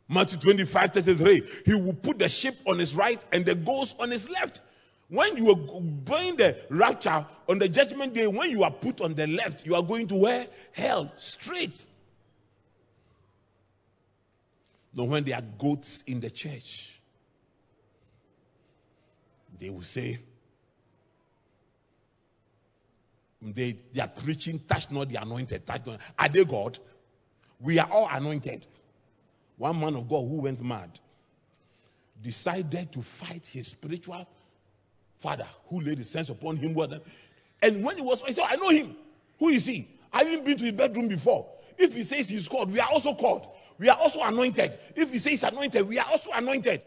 [0.08, 1.44] Matthew 25 33.
[1.66, 4.62] He will put the sheep on his right and the goats on his left.
[5.08, 9.14] When you are going the rapture on the judgment day, when you are put on
[9.14, 10.48] the left, you are going to where?
[10.72, 11.86] Hell, straight.
[14.96, 17.00] No, when there are goats in the church,
[19.60, 20.20] they will say,
[23.42, 26.00] they, they are preaching, touch not the anointed, touch not.
[26.18, 26.80] Are they God?
[27.60, 28.66] We are all anointed.
[29.58, 31.00] One man of God who went mad
[32.22, 34.28] decided to fight his spiritual
[35.20, 36.78] father who laid his hands upon him.
[37.62, 38.96] And when he was, he said, I know him.
[39.40, 39.88] Who is he?
[40.12, 41.48] I haven't been to his bedroom before.
[41.78, 43.48] If he says he's called, we are also called.
[43.78, 44.78] We are also anointed.
[44.96, 46.84] If he says anointed, we are also anointed.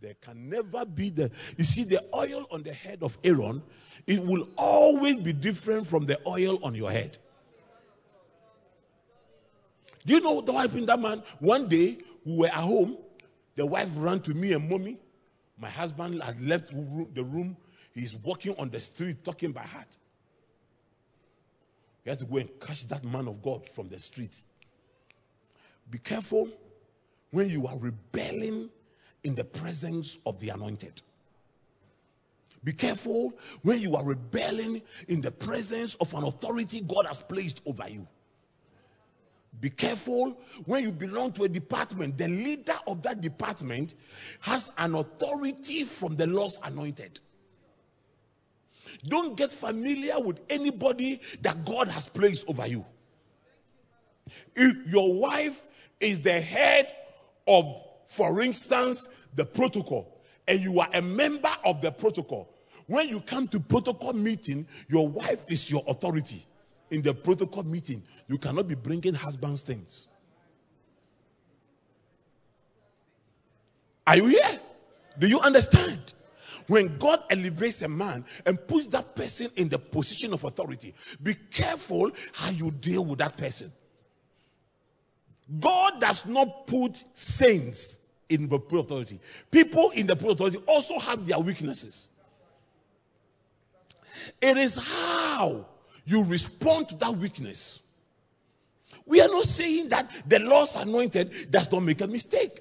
[0.00, 3.62] There can never be the, you see, the oil on the head of Aaron
[4.06, 7.18] it will always be different from the oil on your head.
[10.04, 11.22] Do you know what happened that man?
[11.38, 12.96] One day we were at home,
[13.54, 14.98] the wife ran to me and mommy.
[15.58, 17.56] My husband had left the room.
[17.94, 19.96] He's walking on the street talking by heart.
[22.04, 24.42] You have to go and catch that man of God from the street.
[25.90, 26.48] Be careful
[27.30, 28.70] when you are rebelling
[29.22, 31.00] in the presence of the anointed.
[32.64, 37.60] Be careful when you are rebelling in the presence of an authority God has placed
[37.66, 38.06] over you.
[39.62, 42.18] Be careful when you belong to a department.
[42.18, 43.94] The leader of that department
[44.40, 47.20] has an authority from the Lord's anointed.
[49.04, 52.84] Don't get familiar with anybody that God has placed over you.
[54.56, 55.64] If your wife
[56.00, 56.92] is the head
[57.46, 62.52] of, for instance, the protocol, and you are a member of the protocol,
[62.86, 66.44] when you come to protocol meeting, your wife is your authority.
[66.90, 70.08] In the protocol meeting, you cannot be bringing husband's things.
[74.06, 74.60] Are you here?
[75.18, 76.14] Do you understand?
[76.66, 81.34] When God elevates a man and puts that person in the position of authority, be
[81.34, 83.70] careful how you deal with that person.
[85.60, 89.20] God does not put saints in the authority.
[89.50, 92.08] People in the authority also have their weaknesses.
[94.40, 95.66] It is how
[96.06, 97.81] you respond to that weakness.
[99.06, 102.60] We are not saying that the Lord's anointed does not make a mistake.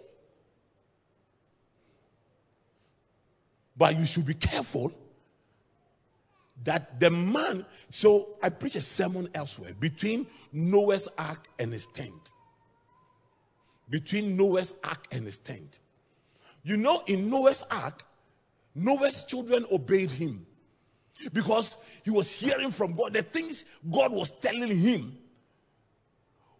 [3.77, 4.91] But you should be careful
[6.63, 7.65] that the man.
[7.89, 12.34] So I preach a sermon elsewhere between Noah's ark and his tent.
[13.89, 15.80] Between Noah's ark and his tent.
[16.63, 18.04] You know, in Noah's ark,
[18.75, 20.45] Noah's children obeyed him
[21.34, 23.13] because he was hearing from God.
[23.13, 25.17] The things God was telling him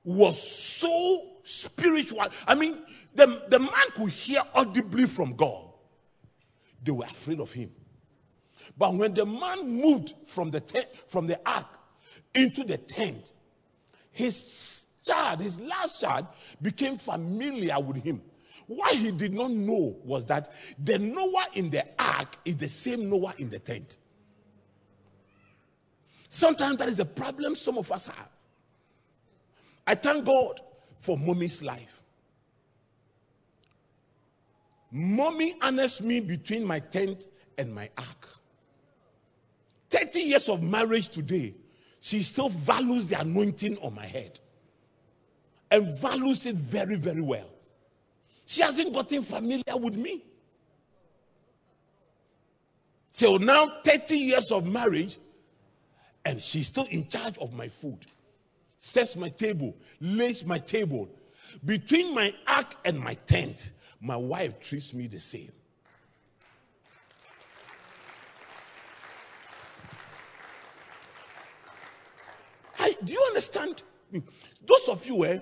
[0.03, 2.23] was so spiritual.
[2.47, 2.79] I mean,
[3.15, 5.65] the, the man could hear audibly from God.
[6.83, 7.71] They were afraid of him.
[8.77, 10.61] But when the man moved from the
[11.07, 11.77] from the ark
[12.33, 13.33] into the tent,
[14.11, 16.27] his child, his last child,
[16.61, 18.21] became familiar with him.
[18.67, 20.49] What he did not know was that
[20.83, 23.97] the Noah in the ark is the same Noah in the tent.
[26.29, 28.30] Sometimes that is a problem some of us have.
[29.85, 30.61] I thank God
[30.97, 32.03] for mommy's life.
[34.91, 38.27] Mommy honors me between my tent and my ark.
[39.89, 41.53] 30 years of marriage today,
[41.99, 44.39] she still values the anointing on my head
[45.69, 47.49] and values it very, very well.
[48.45, 50.23] She hasn't gotten familiar with me.
[53.13, 55.17] Till now, 30 years of marriage,
[56.25, 58.05] and she's still in charge of my food,
[58.83, 61.07] sets my table, lays my table.
[61.63, 65.51] Between my ark and my tent, my wife treats me the same.
[72.79, 73.83] I, do you understand?
[74.11, 75.39] Those of you eh,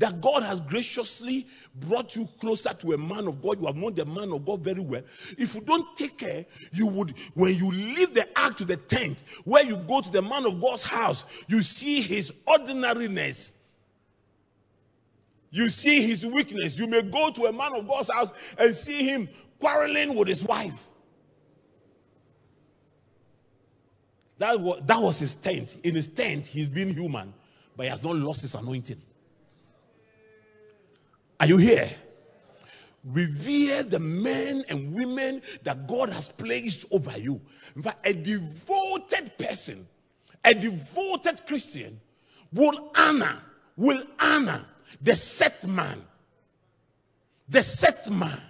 [0.00, 3.94] that God has graciously brought you closer to a man of God, you have known
[3.94, 5.02] the man of God very well.
[5.38, 9.22] If you don't take care, you would, when you leave the ark to the tent,
[9.44, 13.60] where you go to the man of God's house, you see his ordinariness
[15.50, 16.78] you see his weakness.
[16.78, 20.44] You may go to a man of God's house and see him quarreling with his
[20.44, 20.86] wife.
[24.38, 25.76] That was, that was his tent.
[25.82, 27.34] In his tent, he's been human,
[27.76, 29.00] but he has not lost his anointing.
[31.40, 31.90] Are you here?
[33.02, 37.40] Revere the men and women that God has placed over you.
[37.74, 39.88] In fact, a devoted person,
[40.44, 41.98] a devoted Christian
[42.52, 43.38] will honor,
[43.74, 44.66] will honor
[45.00, 46.02] the set man.
[47.48, 48.40] The set man.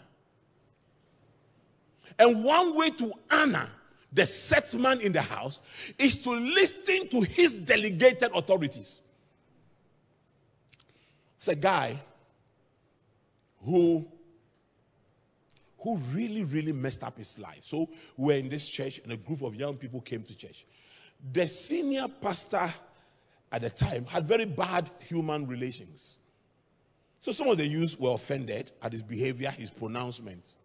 [2.18, 3.68] And one way to honor
[4.12, 5.60] the set man in the house
[5.96, 9.00] is to listen to his delegated authorities.
[11.36, 11.96] It's a guy
[13.64, 14.06] who
[15.82, 17.60] who really, really messed up his life.
[17.62, 20.66] So we're in this church, and a group of young people came to church.
[21.32, 22.70] The senior pastor
[23.50, 26.18] at the time had very bad human relations.
[27.18, 30.56] So some of the youths were offended at his behavior, his pronouncements.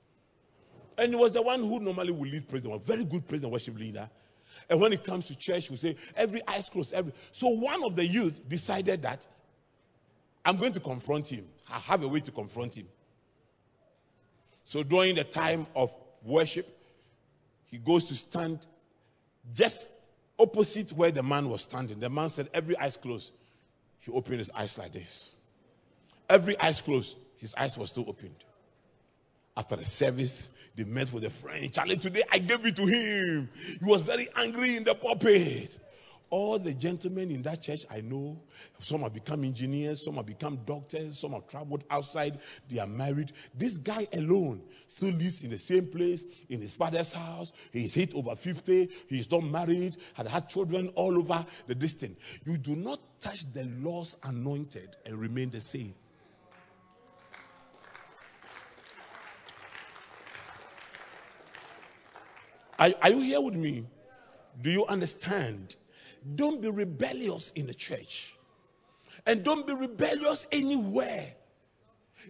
[0.97, 3.51] And he was the one who normally would lead praise a very good praise and
[3.51, 4.09] worship leader.
[4.69, 7.11] And when it comes to church, we say, every eyes closed, every.
[7.31, 9.27] So one of the youth decided that
[10.45, 11.45] I'm going to confront him.
[11.71, 12.87] I have a way to confront him.
[14.63, 16.67] So during the time of worship,
[17.65, 18.65] he goes to stand
[19.53, 19.91] just
[20.39, 21.99] opposite where the man was standing.
[21.99, 23.31] The man said, Every eyes closed.
[23.99, 25.33] He opened his eyes like this.
[26.29, 28.35] Every eyes closed, his eyes were still opened.
[29.57, 31.71] After the service, they met with a friend.
[31.71, 33.49] Charlie, today I gave it to him.
[33.79, 35.77] He was very angry in the pulpit.
[36.35, 38.37] All the gentlemen in that church I know,
[38.79, 43.31] some have become engineers, some have become doctors, some have traveled outside, they are married.
[43.57, 47.53] This guy alone still lives in the same place, in his father's house.
[47.71, 52.19] He's hit over 50, he's not married, had had children all over the distance.
[52.43, 55.95] You do not touch the Lord's anointed and remain the same.
[62.77, 63.85] Are, are you here with me?
[64.61, 65.77] Do you understand?
[66.33, 68.35] Don't be rebellious in the church.
[69.27, 71.33] And don't be rebellious anywhere.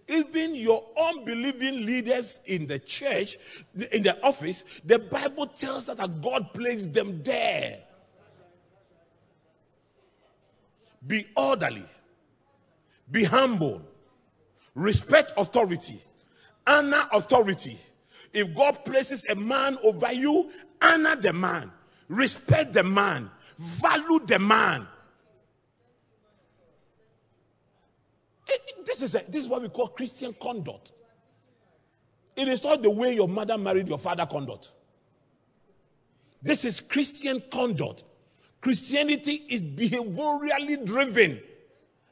[0.08, 3.38] Even your unbelieving leaders in the church,
[3.92, 7.80] in the office, the Bible tells us that God placed them there.
[11.06, 11.84] Be orderly,
[13.10, 13.80] be humble,
[14.74, 16.00] respect authority,
[16.66, 17.78] honor authority.
[18.32, 20.50] If God places a man over you,
[20.82, 21.70] honor the man,
[22.08, 24.86] respect the man, value the man.
[28.48, 28.52] Eh,
[28.84, 30.92] this is, a, this is what we call Christian conduct.
[32.36, 34.72] It is not the way your mother married your father conduct.
[36.42, 38.04] This is Christian conduct.
[38.60, 41.40] Christianity is behaviorally driven.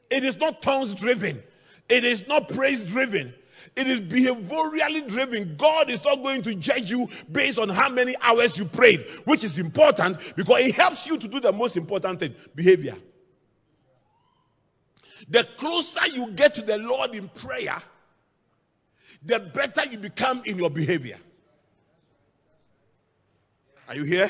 [0.09, 1.41] It is not tongues driven.
[1.89, 3.33] It is not praise driven.
[3.75, 5.55] It is behaviorally driven.
[5.55, 9.43] God is not going to judge you based on how many hours you prayed, which
[9.43, 12.95] is important because it helps you to do the most important thing behavior.
[15.29, 17.77] The closer you get to the Lord in prayer,
[19.23, 21.17] the better you become in your behavior.
[23.87, 24.29] Are you here?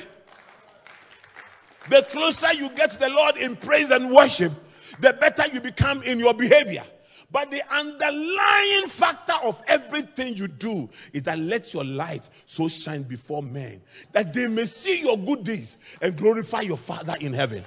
[1.90, 4.52] The closer you get to the Lord in praise and worship,
[5.00, 6.84] the better you become in your behavior.
[7.32, 13.04] But the underlying factor of everything you do is that let your light so shine
[13.04, 17.64] before men that they may see your good deeds and glorify your Father in heaven.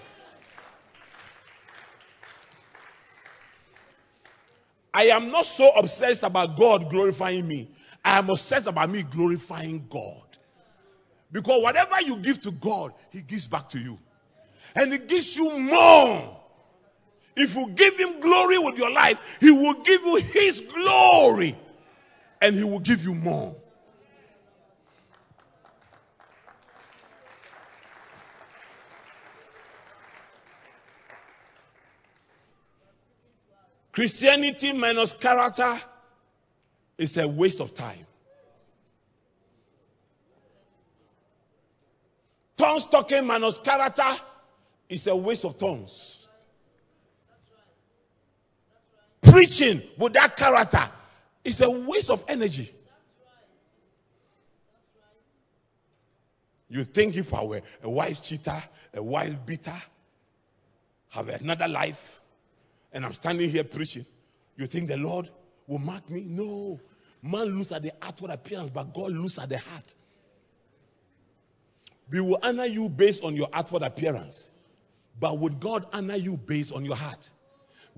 [4.94, 7.68] I am not so obsessed about God glorifying me.
[8.04, 10.22] I am obsessed about me glorifying God.
[11.30, 13.98] Because whatever you give to God, He gives back to you.
[14.74, 16.37] And He gives you more.
[17.38, 21.56] If you give Him glory with your life, He will give you His glory.
[22.42, 23.54] And He will give you more.
[33.92, 35.80] Christianity minus character
[36.96, 38.06] is a waste of time.
[42.56, 44.02] Tongues talking minus character
[44.88, 46.17] is a waste of tongues.
[49.30, 50.88] Preaching with that character
[51.44, 52.70] is a waste of energy.
[56.70, 58.62] You think if I were a wise cheater,
[58.94, 59.74] a wise beater,
[61.10, 62.20] have another life,
[62.92, 64.04] and I'm standing here preaching,
[64.56, 65.30] you think the Lord
[65.66, 66.24] will mark me?
[66.28, 66.78] No.
[67.22, 69.94] Man looks at the outward appearance, but God looks at the heart.
[72.10, 74.50] We will honor you based on your outward appearance,
[75.18, 77.30] but would God honor you based on your heart?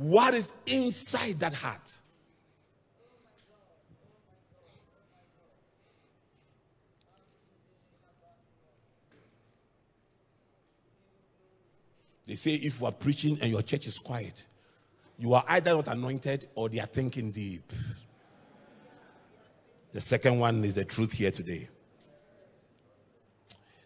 [0.00, 1.92] What is inside that heart?
[12.26, 14.46] They say if you are preaching and your church is quiet,
[15.18, 17.70] you are either not anointed or they are thinking deep.
[19.92, 21.68] The second one is the truth here today.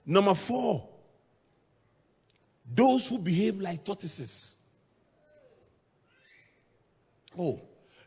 [0.06, 0.88] Number four,
[2.72, 4.53] those who behave like tortoises.
[7.38, 7.60] Oh,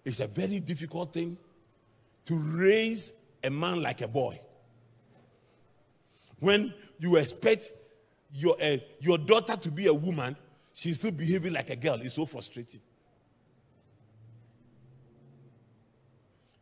[0.06, 1.38] it's a very difficult thing
[2.26, 3.14] to raise
[3.44, 4.40] a man like a boy.
[6.40, 7.72] When you expect
[8.32, 10.36] your, uh, your daughter to be a woman,
[10.74, 11.96] she's still behaving like a girl.
[11.96, 12.82] It's so frustrating.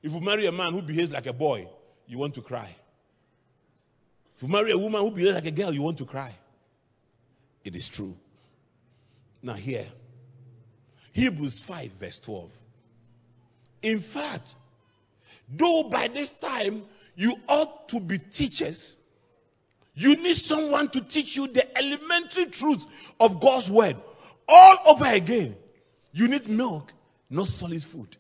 [0.02, 1.68] If you marry a man who behaves like a boy,
[2.08, 2.76] you want to cry.
[4.36, 6.34] If you marry a woman who behaves like a girl, you want to cry.
[7.64, 8.16] It is true.
[9.42, 9.86] Now, here,
[11.16, 12.52] Hebrews 5, verse 12.
[13.84, 14.56] In fact,
[15.48, 16.84] though by this time
[17.16, 18.98] you ought to be teachers,
[19.94, 22.86] you need someone to teach you the elementary truths
[23.22, 23.96] of God's word
[24.50, 25.56] all over again.
[26.12, 26.92] You need milk,
[27.30, 28.18] not solid food.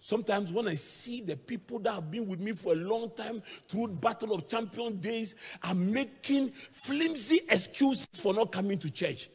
[0.00, 3.42] Sometimes when I see the people that have been with me for a long time
[3.68, 9.30] through Battle of Champion days are making flimsy excuses for not coming to church,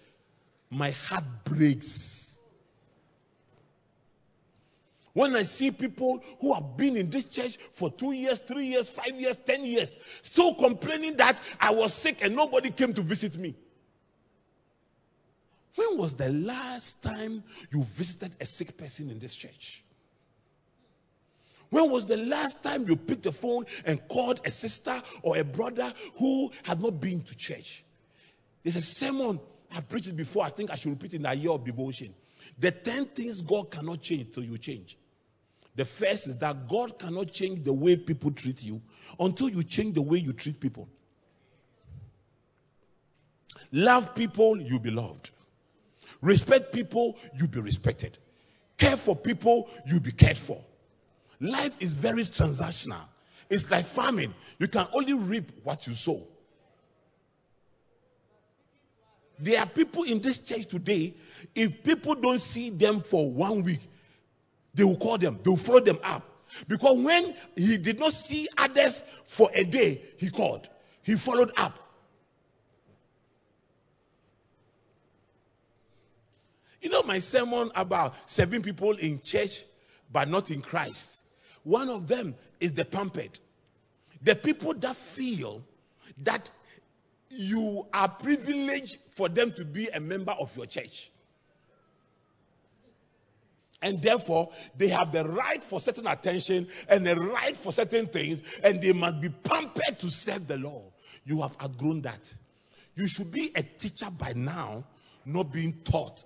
[0.69, 2.39] my heart breaks.
[5.13, 8.89] When I see people who have been in this church for two years, three years,
[8.89, 13.37] five years, ten years, still complaining that I was sick and nobody came to visit
[13.37, 13.55] me.
[15.75, 19.83] When was the last time you visited a sick person in this church?
[21.69, 25.43] When was the last time you picked the phone and called a sister or a
[25.43, 27.83] brother who had not been to church?
[28.63, 29.39] There's a sermon
[29.75, 30.45] I preached it before.
[30.45, 32.13] I think I should repeat it in a year of devotion.
[32.59, 34.97] The 10 things God cannot change till you change.
[35.75, 38.81] The first is that God cannot change the way people treat you
[39.19, 40.87] until you change the way you treat people.
[43.71, 45.31] Love people, you'll be loved.
[46.21, 48.17] Respect people, you'll be respected.
[48.77, 50.63] care for people, you'll be cared for.
[51.41, 53.01] Life is very transactional.
[53.49, 54.33] It's like farming.
[54.59, 56.25] You can only reap what you sow.
[59.37, 61.13] There are people in this church today,
[61.53, 63.81] if people don't see them for one week,
[64.73, 66.23] they will call them, they will follow them up.
[66.67, 70.69] Because when he did not see others for a day, he called,
[71.01, 71.77] he followed up.
[76.81, 79.63] You know, my sermon about serving people in church
[80.11, 81.23] but not in Christ.
[81.63, 83.39] One of them is the pampered.
[84.21, 85.63] The people that feel
[86.23, 86.51] that
[87.35, 91.11] you are privileged for them to be a member of your church.
[93.81, 98.59] And therefore, they have the right for certain attention and the right for certain things,
[98.63, 100.91] and they must be pampered to serve the Lord.
[101.25, 102.33] You have outgrown that.
[102.95, 104.85] You should be a teacher by now,
[105.25, 106.23] not being taught.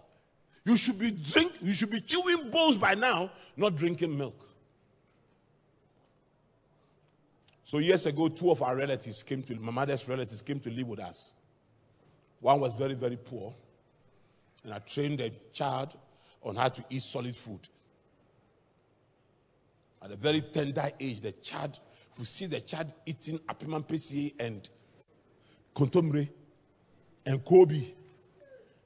[0.66, 4.49] You should be drink, you should be chewing bones by now, not drinking milk.
[7.70, 10.88] So years ago, two of our relatives came to my mother's relatives came to live
[10.88, 11.34] with us.
[12.39, 13.53] One was very, very poor,
[14.63, 15.95] and I trained the child
[16.41, 17.59] on how to eat solid food.
[20.01, 21.80] At a very tender age, the child,
[22.17, 24.67] you see the child eating apiman pesi and
[25.76, 26.28] kontomire
[27.24, 27.84] and kobe,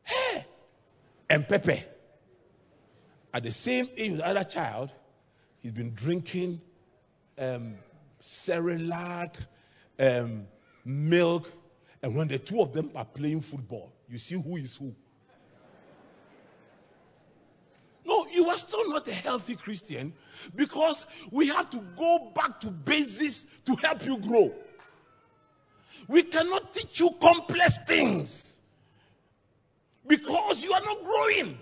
[0.03, 0.45] hey,
[1.29, 1.77] and pepper.
[3.33, 4.91] At the same age the other child,
[5.61, 6.59] he's been drinking
[7.39, 7.75] um,
[8.23, 9.35] Cerelac,
[9.99, 10.47] um,
[10.85, 11.51] milk,
[12.01, 14.95] and when the two of them are playing football, you see who is who.
[18.05, 20.13] No, you are still not a healthy Christian
[20.55, 24.53] because we have to go back to basis to help you grow.
[26.07, 28.61] We cannot teach you complex things
[30.05, 31.57] because you are not growing.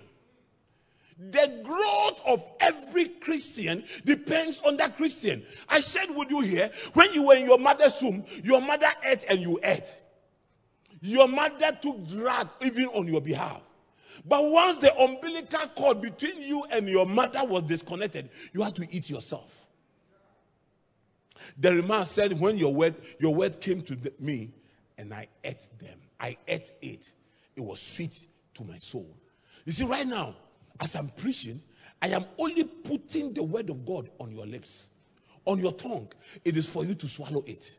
[1.30, 5.44] The growth of every Christian depends on that Christian.
[5.68, 6.70] I said, Would you hear?
[6.94, 9.94] when you were in your mother's womb, your mother ate and you ate.
[11.00, 13.60] Your mother took drug even on your behalf.
[14.24, 18.86] But once the umbilical cord between you and your mother was disconnected, you had to
[18.90, 19.66] eat yourself.
[21.58, 24.50] The man said, When your word, your word came to the, me,
[24.98, 27.12] and I ate them, I ate it.
[27.54, 29.08] It was sweet to my soul.
[29.64, 30.34] You see, right now,
[30.82, 31.62] as I'm preaching,
[32.02, 34.90] I am only putting the word of God on your lips,
[35.44, 36.08] on your tongue.
[36.44, 37.74] It is for you to swallow it,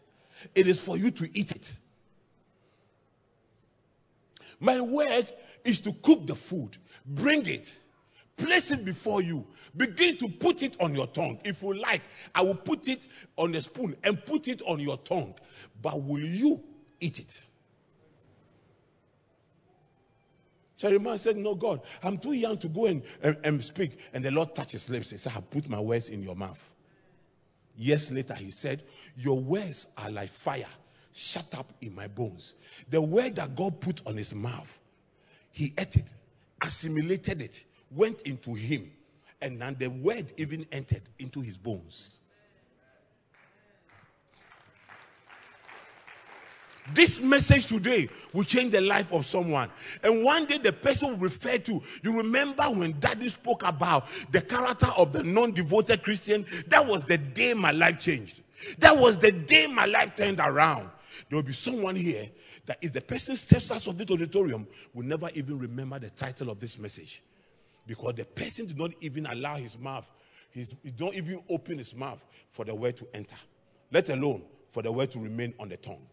[0.56, 1.74] it is for you to eat it.
[4.60, 5.26] My work
[5.66, 7.78] is to cook the food, bring it,
[8.38, 9.45] place it before you,
[9.76, 11.38] begin to put it on your tongue.
[11.43, 14.97] If you like, I will put it on the spoon and put it on your
[14.99, 15.34] tongue.
[15.82, 16.64] But will you
[17.01, 17.45] eat it?
[20.84, 23.97] Jeremiah said, No, God, I'm too young to go and, and, and speak.
[24.13, 25.11] And the Lord touched his lips.
[25.11, 26.73] He said, I put my words in your mouth.
[27.77, 28.84] Years later, he said,
[29.15, 30.67] Your words are like fire
[31.13, 32.55] shut up in my bones.
[32.89, 34.77] The word that God put on his mouth,
[35.51, 36.13] he ate it,
[36.61, 38.91] assimilated it, went into him,
[39.41, 42.19] and then the word even entered into his bones.
[46.93, 49.69] This message today will change the life of someone.
[50.03, 54.41] And one day the person will refer to, you remember when daddy spoke about the
[54.41, 56.45] character of the non devoted Christian?
[56.67, 58.41] That was the day my life changed.
[58.79, 60.89] That was the day my life turned around.
[61.29, 62.29] There will be someone here
[62.65, 66.49] that if the person steps out of the auditorium, will never even remember the title
[66.49, 67.23] of this message.
[67.86, 70.09] Because the person did not even allow his mouth,
[70.49, 73.36] his, he don't even open his mouth for the word to enter,
[73.91, 76.05] let alone for the word to remain on the tongue.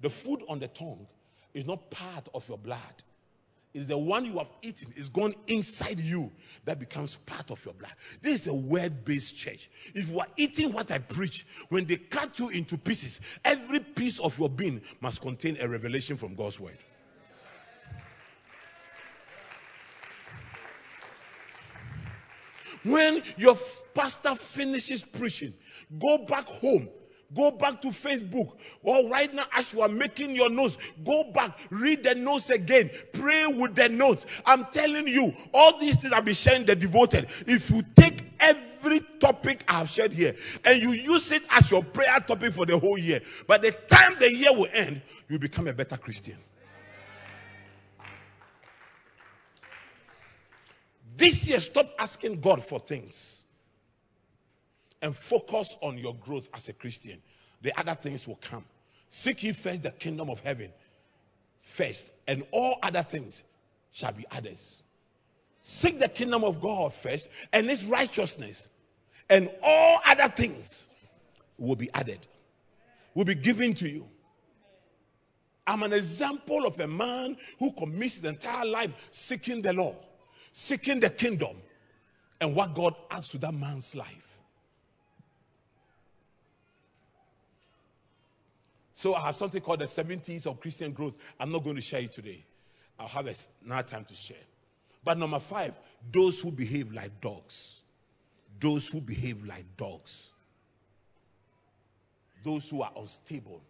[0.00, 1.06] The food on the tongue
[1.54, 2.78] is not part of your blood.
[3.72, 6.32] It is the one you have eaten, is gone inside you
[6.64, 7.92] that becomes part of your blood.
[8.20, 9.70] This is a word based church.
[9.94, 14.18] If you are eating what I preach, when they cut you into pieces, every piece
[14.18, 16.78] of your being must contain a revelation from God's word.
[22.82, 23.56] When your
[23.94, 25.52] pastor finishes preaching,
[25.98, 26.88] go back home
[27.34, 28.56] Go back to Facebook.
[28.82, 32.90] Or right now, as you are making your notes, go back, read the notes again,
[33.12, 34.26] pray with the notes.
[34.44, 37.26] I'm telling you, all these things I've been sharing the devoted.
[37.46, 41.84] If you take every topic I have shared here and you use it as your
[41.84, 45.68] prayer topic for the whole year, by the time the year will end, you become
[45.68, 46.36] a better Christian.
[51.16, 53.39] This year, stop asking God for things
[55.02, 57.20] and focus on your growth as a Christian.
[57.62, 58.64] The other things will come.
[59.08, 60.70] Seek ye first the kingdom of heaven
[61.60, 63.42] first, and all other things
[63.92, 64.82] shall be others.
[65.60, 68.68] Seek the kingdom of God first and its righteousness,
[69.28, 70.86] and all other things
[71.58, 72.20] will be added,
[73.14, 74.06] will be given to you.
[75.66, 79.94] I'm an example of a man who commits his entire life seeking the law,
[80.52, 81.56] seeking the kingdom,
[82.40, 84.29] and what God adds to that man's life.
[89.00, 91.16] So I have something called the 70s of Christian growth.
[91.40, 92.44] I'm not going to share it today.
[92.98, 93.34] I'll have
[93.64, 94.44] another time to share.
[95.02, 95.72] But number five,
[96.12, 97.80] those who behave like dogs.
[98.60, 100.32] Those who behave like dogs.
[102.44, 103.62] Those who are unstable,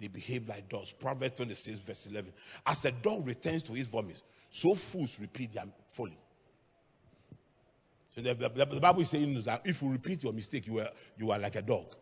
[0.00, 0.90] they behave like dogs.
[0.90, 2.32] Proverbs 26, verse 11.
[2.66, 4.20] As a dog returns to his vomit,
[4.50, 6.18] so fools repeat their folly.
[8.10, 10.90] So the, the, the Bible is saying that if you repeat your mistake, you are,
[11.16, 11.94] you are like a dog.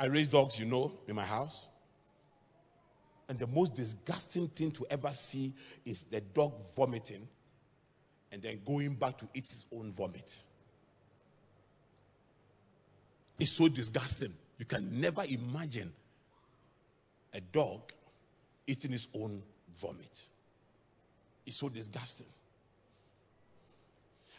[0.00, 1.66] I raise dogs, you know, in my house.
[3.28, 5.52] And the most disgusting thing to ever see
[5.84, 7.28] is the dog vomiting
[8.32, 10.42] and then going back to eat its own vomit.
[13.38, 14.32] It's so disgusting.
[14.58, 15.92] You can never imagine
[17.34, 17.92] a dog
[18.66, 19.42] eating its own
[19.76, 20.22] vomit.
[21.44, 22.26] It's so disgusting.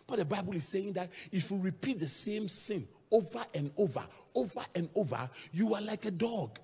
[0.08, 4.04] But the Bible is saying that if you repeat the same sin over and over,
[4.36, 6.60] over and over, you are like a dog.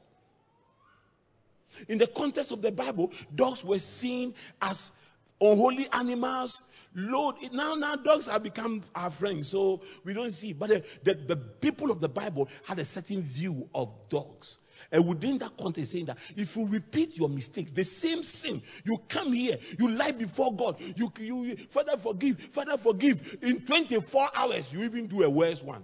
[1.89, 4.93] In the context of the Bible, dogs were seen as
[5.39, 6.62] unholy animals.
[6.95, 10.54] Lord, now, now dogs have become our friends, so we don't see.
[10.54, 14.58] But the, the, the people of the Bible had a certain view of dogs.
[14.91, 18.98] And within that context, saying that if you repeat your mistakes, the same sin, you
[19.10, 23.38] come here, you lie before God, you, you Father forgive, Father forgive.
[23.41, 25.84] In 24 hours, you even do a worse one.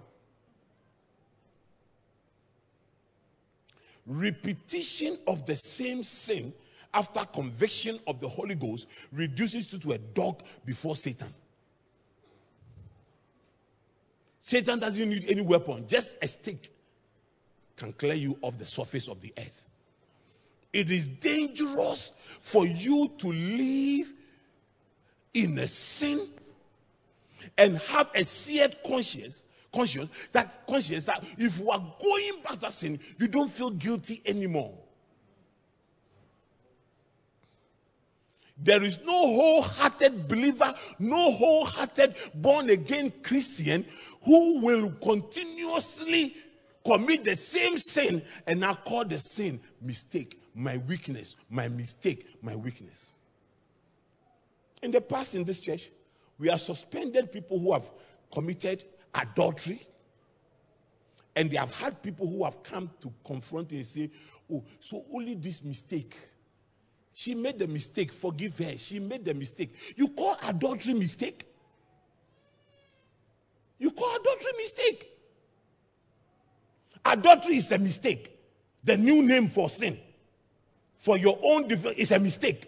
[4.06, 6.52] Repetition of the same sin
[6.92, 11.32] after conviction of the Holy Ghost reduces you to a dog before Satan.
[14.40, 16.68] Satan doesn't need any weapon, just a stick
[17.76, 19.68] can clear you off the surface of the earth.
[20.72, 24.12] It is dangerous for you to live
[25.32, 26.28] in a sin
[27.58, 29.44] and have a seared conscience
[29.74, 34.22] conscious that conscious that if you are going back to sin, you don't feel guilty
[34.24, 34.72] anymore.
[38.56, 43.84] There is no wholehearted believer, no wholehearted born again Christian
[44.22, 46.36] who will continuously
[46.84, 52.54] commit the same sin and now call the sin mistake, my weakness, my mistake, my
[52.54, 53.10] weakness.
[54.82, 55.90] In the past, in this church,
[56.38, 57.90] we have suspended people who have
[58.32, 58.84] committed
[59.14, 59.80] adultery.
[61.36, 64.10] And they have had people who have come to confront you and say,
[64.52, 66.16] Oh, so only this mistake.
[67.12, 68.76] She made the mistake, forgive her.
[68.76, 69.74] She made the mistake.
[69.96, 71.46] You call adultery mistake?
[73.78, 75.10] You call adultery mistake?
[77.04, 78.30] Adultery is a mistake.
[78.82, 79.98] The new name for sin.
[80.98, 82.66] For your own is a mistake.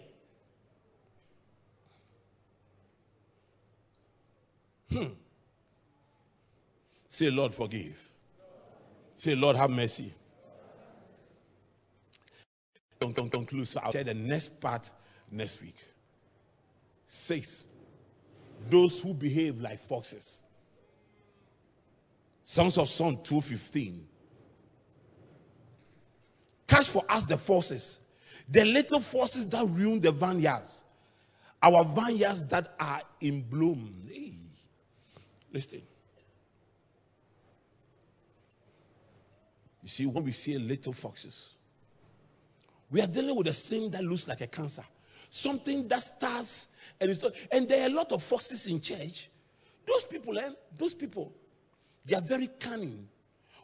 [7.16, 8.10] Say, Lord, forgive.
[9.14, 10.12] Say, Lord, have mercy.
[13.00, 13.66] Don't, don't conclude.
[13.66, 14.90] So I'll share the next part
[15.32, 15.76] next week.
[17.06, 17.64] Six,
[18.68, 20.42] those who behave like foxes.
[22.42, 24.00] Song of Songs 2.15.
[26.66, 28.00] Catch for us the forces,
[28.46, 30.84] the little forces that ruin the vineyards,
[31.62, 34.06] our vineyards that are in bloom.
[34.06, 34.34] Hey,
[35.50, 35.80] listen.
[39.86, 41.54] You see, when we see little foxes,
[42.90, 44.82] we are dealing with a sin that looks like a cancer.
[45.30, 49.30] Something that starts and it's and there are a lot of foxes in church.
[49.86, 51.32] Those people, eh, those people,
[52.04, 53.06] they are very cunning.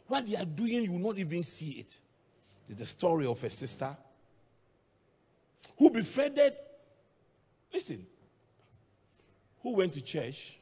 [0.07, 1.99] What they are doing, you will not even see it.
[2.69, 3.93] There's the story of a sister
[5.77, 6.53] who befriended,
[7.73, 8.07] listen,
[9.61, 10.57] who went to church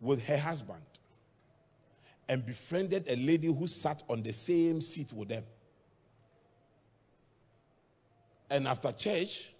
[0.00, 0.80] with her husband
[2.30, 5.42] and befriended a lady who sat on the same seat with them.
[8.48, 9.52] And after church,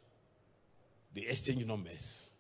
[1.12, 2.30] they exchanged numbers.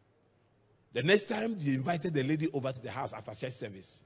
[0.92, 4.04] The next time, they invited the lady over to the house after church service.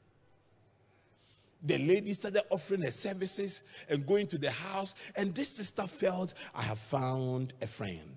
[1.63, 4.95] The lady started offering her services and going to the house.
[5.17, 8.17] And this sister felt, I have found a friend.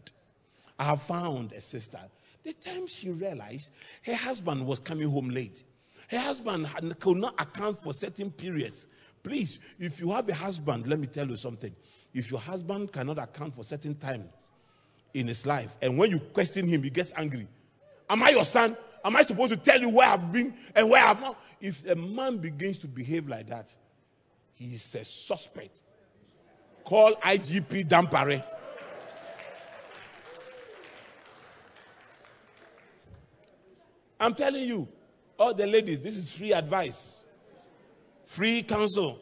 [0.80, 2.00] I have found a sister.
[2.44, 3.72] The time she realized
[4.04, 5.66] her husband was coming home late.
[6.08, 6.68] Her husband
[7.00, 8.88] could not account for certain periods.
[9.24, 11.76] Please, if you have a husband, let me tell you something.
[12.14, 14.30] If your husband cannot account for certain time
[15.14, 15.76] in his life.
[15.82, 17.48] And when you question him, he gets angry.
[18.10, 18.78] Am I your son?
[19.04, 21.38] Am I supposed to tell you where I've been and where I've not?
[21.60, 23.76] If a man begins to behave like that,
[24.56, 25.84] he is a suspect.
[26.84, 28.44] Call IGP Dampare.
[34.20, 34.88] I'm telling you,
[35.40, 37.26] all the ladies, this is free advice,
[38.26, 39.20] free counsel.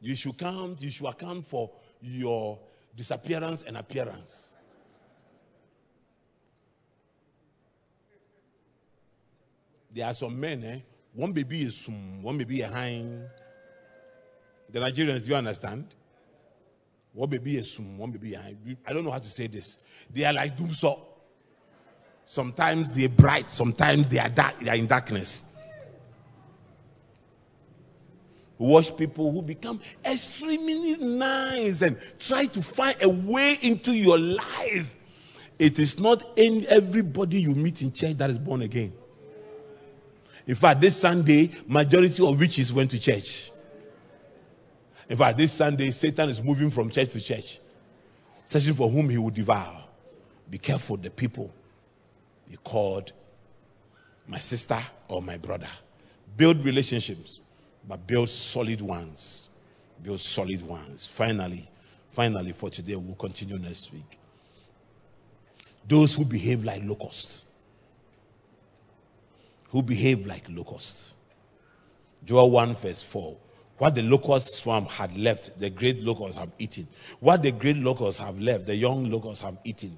[0.00, 1.70] You should count, you should account for
[2.00, 2.58] your
[2.94, 4.52] disappearance and appearance.
[9.92, 10.78] There are some men, eh?
[11.14, 11.88] One baby is
[12.22, 13.24] one baby a hind.
[14.70, 15.86] The Nigerians, do you understand?
[17.12, 18.76] One baby is sum, one baby a hind.
[18.86, 19.78] I don't know how to say this.
[20.14, 21.07] They are like dumsor.
[22.30, 25.50] Sometimes they're bright, sometimes they are dark, they are in darkness.
[28.58, 34.94] Watch people who become extremely nice and try to find a way into your life.
[35.58, 38.92] It is not in everybody you meet in church that is born again.
[40.46, 43.50] In fact, this Sunday, majority of witches went to church.
[45.08, 47.58] In fact, this Sunday, Satan is moving from church to church,
[48.44, 49.82] searching for whom he will devour.
[50.50, 51.54] Be careful, the people
[52.50, 53.12] you called
[54.26, 54.78] my sister
[55.08, 55.68] or my brother.
[56.36, 57.40] Build relationships,
[57.86, 59.48] but build solid ones.
[60.02, 61.06] Build solid ones.
[61.06, 61.68] Finally,
[62.12, 64.18] finally, for today, we'll continue next week.
[65.86, 67.46] Those who behave like locusts
[69.70, 71.14] who behave like locusts.
[72.24, 73.36] Joel 1, verse 4.
[73.78, 76.88] What the locust swarm had left, the great locusts have eaten.
[77.20, 79.96] What the great locusts have left, the young locusts have eaten.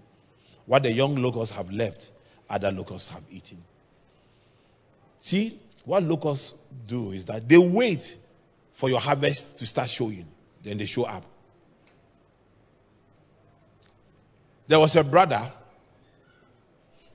[0.67, 2.13] What the young locusts have left,
[2.51, 3.59] other locusts have eaten.
[5.21, 8.17] See, what locusts do is that they wait
[8.73, 10.27] for your harvest to start showing,
[10.63, 11.25] then they show up.
[14.67, 15.41] There was a brother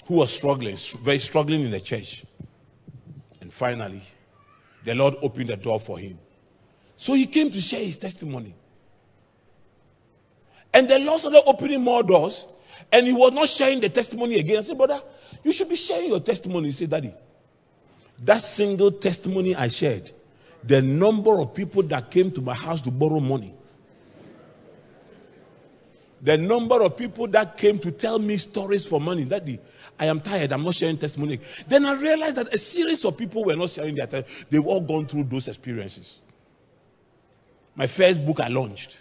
[0.06, 2.26] who was struggling, very struggling in the church.
[3.42, 4.02] And finally,
[4.84, 6.20] the Lord opened the door for him.
[6.98, 8.54] So he came to share his testimony.
[10.74, 12.46] And the Lord started opening more doors.
[12.92, 14.58] And he was not sharing the testimony again.
[14.58, 15.02] I said, Brother,
[15.46, 16.70] you should be sharing your testimony.
[16.70, 17.14] He said, Daddy,
[18.24, 20.12] that single testimony I shared,
[20.64, 23.54] the number of people that came to my house to borrow money,
[26.20, 29.60] the number of people that came to tell me stories for money, Daddy,
[30.00, 30.52] I am tired.
[30.52, 31.40] I'm not sharing testimony.
[31.68, 34.48] Then I realized that a series of people were not sharing their testimony.
[34.50, 36.22] They've all gone through those experiences.
[37.76, 39.00] My first book I launched.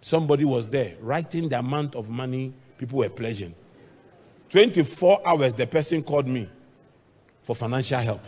[0.00, 3.56] Somebody was there writing the amount of money people were pledging.
[4.54, 6.48] 24 hours, the person called me
[7.42, 8.24] for financial help.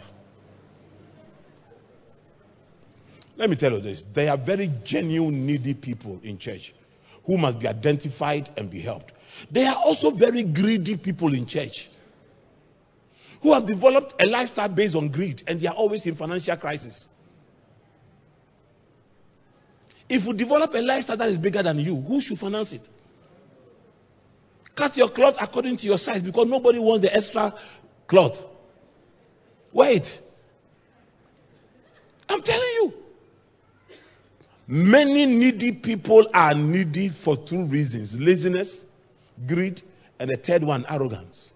[3.37, 6.75] Let me tell you this there are very genuine, needy people in church
[7.27, 9.13] who must be identified and be helped.
[9.53, 11.91] There are also very greedy people in church
[13.41, 17.09] who have developed a lifestyle based on greed and they are always in financial crisis.
[20.09, 22.91] If you develop a lifestyle that is bigger than you, who should finance it?
[24.77, 27.53] Cut your cloth according to your size because nobody wants the extra
[28.07, 28.47] cloth.
[29.73, 30.21] Wait.
[32.29, 32.95] I'm telling you.
[34.69, 38.87] Many needy people are needy for two reasons laziness
[39.47, 39.83] greed,
[40.19, 41.53] and the third one, arrogance.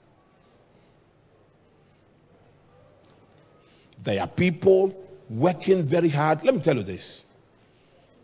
[4.02, 4.94] There are people
[5.28, 6.42] working very hard.
[6.44, 7.24] Let me tell you this.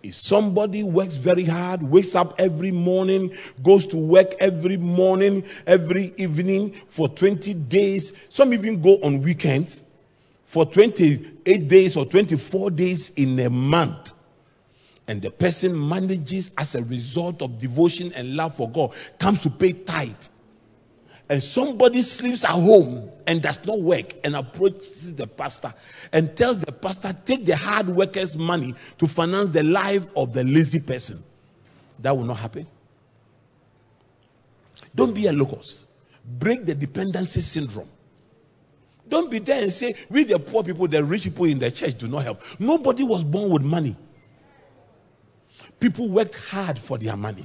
[0.07, 6.15] If somebody works very hard, wakes up every morning, goes to work every morning, every
[6.17, 9.83] evening for 20 days, some even go on weekends
[10.45, 14.13] for 28 days or 24 days in a month,
[15.09, 19.51] and the person manages as a result of devotion and love for God, comes to
[19.51, 20.15] pay tithe,
[21.29, 25.73] and somebody sleeps at home and does not work and approaches the pastor
[26.13, 30.45] and tells the pastor, take the hard workers' money to finance the life of the
[30.45, 31.23] lazy person,
[31.99, 32.67] that will not happen.
[34.95, 35.87] Don't be a locust.
[36.25, 37.89] Break the dependency syndrome.
[39.09, 41.99] Don't be there and say, we the poor people, the rich people in the church
[41.99, 42.43] do not help.
[42.59, 43.97] Nobody was born with money.
[45.79, 47.45] People worked hard for their money.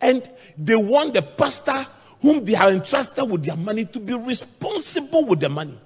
[0.00, 0.28] And
[0.58, 1.86] they want the pastor
[2.22, 5.78] whom they are entrusted with their money to be responsible with the money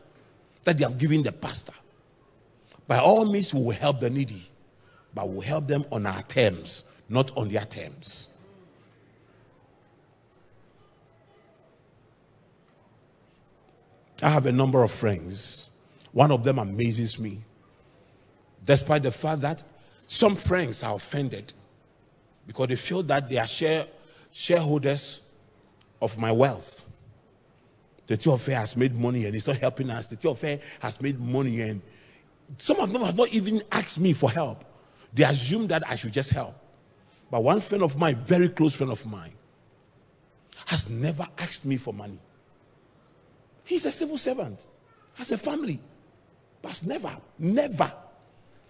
[0.63, 1.73] that they have given the pastor.
[2.87, 4.43] By all means, we will help the needy,
[5.15, 8.29] but we'll help them on our terms, not on their terms.
[14.23, 15.69] I have a number of friends.
[16.13, 17.41] One of them amazes me.
[18.65, 19.63] Despite the fact that
[20.07, 21.53] Some friends are offended
[22.47, 23.87] because they feel that they are share,
[24.31, 25.23] shareholders
[26.01, 26.83] of my wealth.
[28.07, 30.09] The two of TFA has made money and it's not helping us.
[30.09, 31.83] The two of TFA has made money and
[32.59, 34.65] some of them have not even asked me for help.
[35.13, 36.55] They assume that I should just help.
[37.31, 39.33] But one friend of mine, very close friend of mine,
[40.67, 42.19] has never asked me for money.
[43.65, 44.65] He's a civil servant,
[45.15, 45.81] has a family,
[46.63, 47.93] but has never, never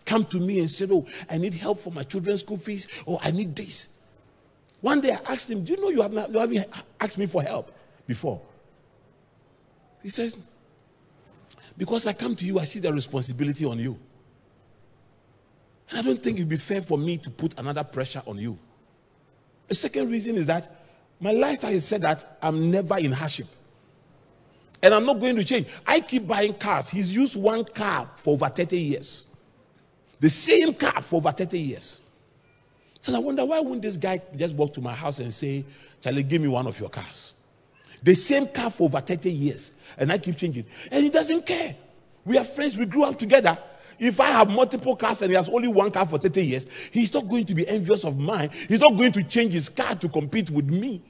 [0.06, 3.18] come to me and said, Oh, I need help for my children's school fees, or
[3.22, 3.95] I need this.
[4.86, 6.68] One day I asked him, Do you know you, have not, you haven't
[7.00, 7.76] asked me for help
[8.06, 8.40] before?
[10.00, 10.36] He says,
[11.76, 13.98] Because I come to you, I see the responsibility on you.
[15.90, 18.56] And I don't think it'd be fair for me to put another pressure on you.
[19.66, 20.70] The second reason is that
[21.18, 23.48] my lifestyle is said that I'm never in hardship.
[24.84, 25.66] And I'm not going to change.
[25.84, 26.88] I keep buying cars.
[26.88, 29.26] He's used one car for over 30 years.
[30.20, 32.02] The same car for over 30 years.
[33.06, 35.64] So I wonder why wouldn't this guy just walk to my house and say,
[36.00, 37.34] Charlie, give me one of your cars?
[38.02, 39.74] The same car for over 30 years.
[39.96, 40.64] And I keep changing.
[40.90, 41.76] And he doesn't care.
[42.24, 42.76] We are friends.
[42.76, 43.56] We grew up together.
[44.00, 47.14] If I have multiple cars and he has only one car for 30 years, he's
[47.14, 48.50] not going to be envious of mine.
[48.68, 51.00] He's not going to change his car to compete with me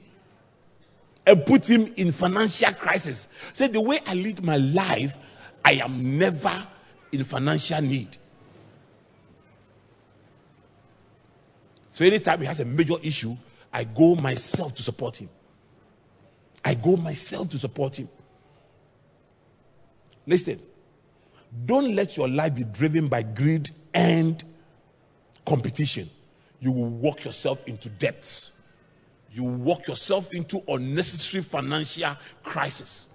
[1.25, 3.29] and put him in financial crisis.
[3.53, 5.17] Say, the way I lead my life,
[5.65, 6.53] I am never
[7.11, 8.17] in financial need.
[11.97, 13.35] So anytime he has a major issue,
[13.73, 15.29] I go myself to support him.
[16.63, 18.07] I go myself to support him.
[20.27, 20.59] Listen,
[21.65, 24.43] don't let your life be driven by greed and
[25.43, 26.07] competition.
[26.59, 28.51] You will walk yourself into debts
[29.31, 33.09] you walk yourself into unnecessary financial crisis.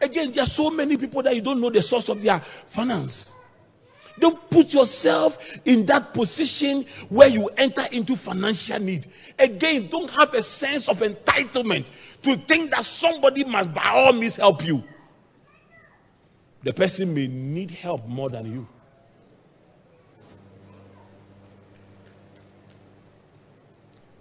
[0.00, 3.37] Again, there are so many people that you don't know the source of their finance.
[4.18, 9.06] Don't put yourself in that position where you enter into financial need.
[9.38, 11.90] Again, don't have a sense of entitlement
[12.22, 14.82] to think that somebody must, by all means, help you.
[16.62, 18.68] The person may need help more than you.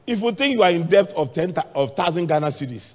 [0.06, 2.93] If you think you are in debt of 10 of 1000 Ghana cedis,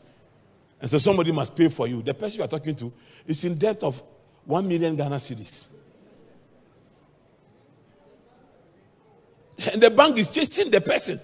[0.81, 2.93] and so somebody must pay for you, the person you are talking to
[3.27, 4.03] is in debt of
[4.47, 5.67] 1 million Ghana cedis.
[9.71, 11.21] And the bank is chasing the person.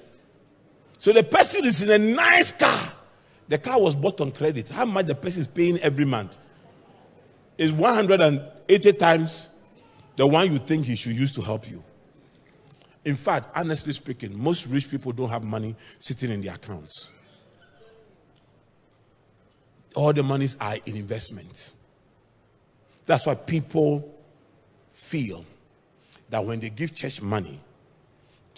[0.99, 2.93] So the person is in a nice car.
[3.49, 4.69] The car was bought on credit.
[4.69, 6.39] How much the person is paying every month
[7.57, 9.49] is 180 times
[10.17, 11.83] the one you think he should use to help you.
[13.05, 17.11] In fact, honestly speaking, most rich people don't have money sitting in their accounts.
[19.95, 21.73] All the monies are in investment.
[23.07, 24.15] That's why people
[24.93, 25.45] feel
[26.29, 27.61] that when they give church money,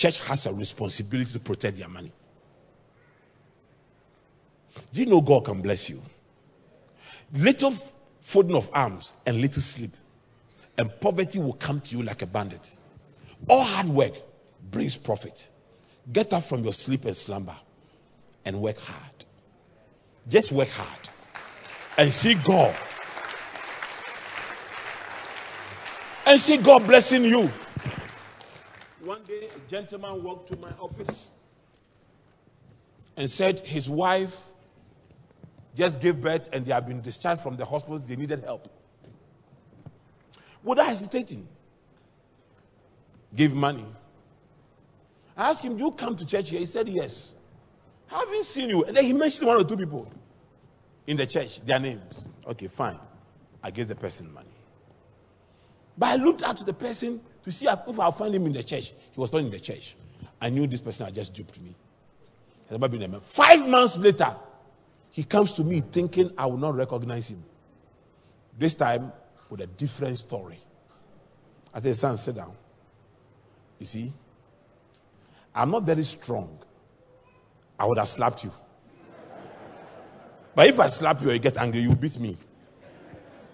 [0.01, 2.11] church has a responsibility to protect their money.
[4.95, 6.01] Do you know God can bless you?
[7.35, 7.71] Little
[8.23, 9.91] folding of arms and little sleep,
[10.79, 12.71] and poverty will come to you like a bandit.
[13.47, 14.15] All hard work
[14.71, 15.51] brings profit.
[16.11, 17.57] Get up from your sleep and slumber
[18.47, 19.25] and work hard.
[20.29, 21.09] Just work hard
[21.99, 22.75] and see God.
[26.27, 27.51] And see God blessing you.
[29.05, 31.33] One day, a gentleman walked to my office
[33.17, 34.39] and said his wife
[35.75, 37.99] just gave birth and they have been discharged from the hospital.
[37.99, 38.69] They needed help.
[40.63, 41.49] Without hesitating,
[43.35, 43.87] give money
[45.41, 46.61] I asked him, Do you come to church here?
[46.61, 47.33] He said, Yes.
[48.09, 48.85] Haven't seen you.
[48.85, 50.07] And then he mentioned one or two people
[51.07, 52.29] in the church, their names.
[52.47, 52.99] Okay, fine.
[53.63, 54.49] I gave the person money.
[55.97, 58.63] But I looked out to the person to see if I'll find him in the
[58.63, 58.93] church.
[59.13, 59.97] He was not in the church.
[60.41, 61.75] I knew this person had just duped me.
[62.71, 63.21] never been a man.
[63.21, 64.35] Five months later,
[65.11, 67.43] he comes to me thinking I will not recognize him.
[68.59, 69.13] This time
[69.49, 70.59] with a different story.
[71.75, 72.53] I said, Son, sit down.
[73.79, 74.13] You see,
[75.55, 76.59] I'm not very strong.
[77.79, 78.51] I would have slapped you.
[80.55, 82.37] But if I slap you or you get angry, you beat me.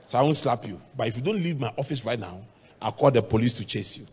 [0.05, 0.81] So I won't slap you.
[0.97, 2.43] But if you don't leave my office right now,
[2.81, 4.07] I'll call the police to chase you.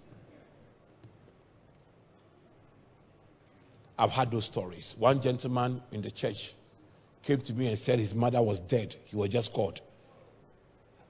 [3.98, 4.96] I've had those stories.
[4.98, 6.54] One gentleman in the church
[7.22, 8.96] came to me and said his mother was dead.
[9.06, 9.82] He was just called.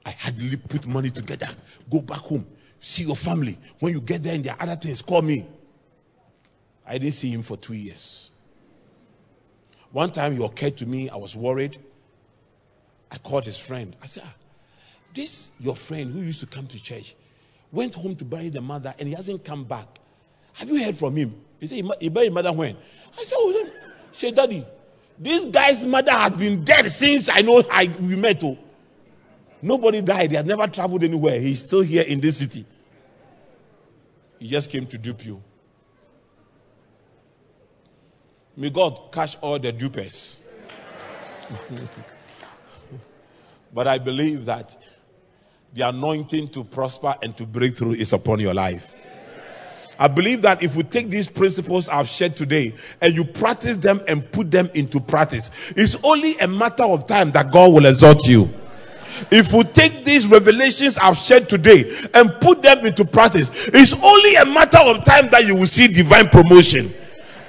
[0.05, 1.47] I hardly put money together.
[1.89, 2.45] Go back home.
[2.79, 3.57] See your family.
[3.79, 5.47] When you get there and there are other things, call me.
[6.85, 8.31] I didn't see him for two years.
[9.91, 11.77] One time he occurred to me, I was worried.
[13.11, 13.95] I called his friend.
[14.01, 14.33] I said, ah,
[15.13, 17.15] This your friend who used to come to church,
[17.73, 19.99] went home to bury the mother and he hasn't come back.
[20.53, 21.35] Have you heard from him?
[21.59, 22.77] He said, He buried mother when?
[23.17, 23.69] I said, oh,
[24.11, 24.63] Say, Daddy,
[25.17, 28.43] this guy's mother has been dead since I know I, we met.
[28.43, 28.57] Oh.
[29.61, 30.29] Nobody died.
[30.31, 31.39] He has never traveled anywhere.
[31.39, 32.65] He's still here in this city.
[34.37, 35.41] He just came to dupe you.
[38.55, 40.39] May God catch all the dupers.
[43.73, 44.75] but I believe that
[45.73, 48.95] the anointing to prosper and to break through is upon your life.
[49.97, 54.01] I believe that if we take these principles I've shared today and you practice them
[54.07, 58.27] and put them into practice, it's only a matter of time that God will exalt
[58.27, 58.49] you.
[59.31, 64.35] If we take these revelations I've shared today and put them into practice, it's only
[64.35, 66.93] a matter of time that you will see divine promotion.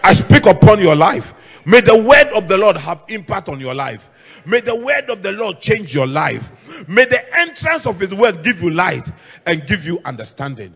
[0.02, 1.32] I speak upon your life.
[1.66, 4.10] May the word of the Lord have impact on your life.
[4.46, 6.86] May the word of the Lord change your life.
[6.88, 9.10] May the entrance of his word give you light
[9.46, 10.74] and give you understanding.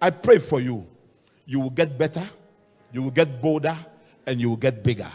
[0.00, 0.86] I pray for you.
[1.46, 2.24] You will get better,
[2.92, 3.76] you will get bolder,
[4.26, 5.10] and you will get bigger.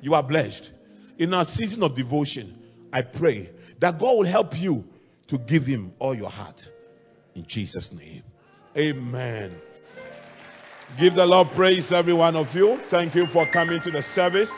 [0.00, 0.72] You are blessed.
[1.18, 2.58] In our season of devotion,
[2.92, 4.86] I pray that God will help you
[5.26, 6.70] to give him all your heart.
[7.34, 8.22] In Jesus' name.
[8.76, 9.60] Amen.
[10.98, 12.76] Give the Lord praise, every one of you.
[12.76, 14.52] Thank you for coming to the service.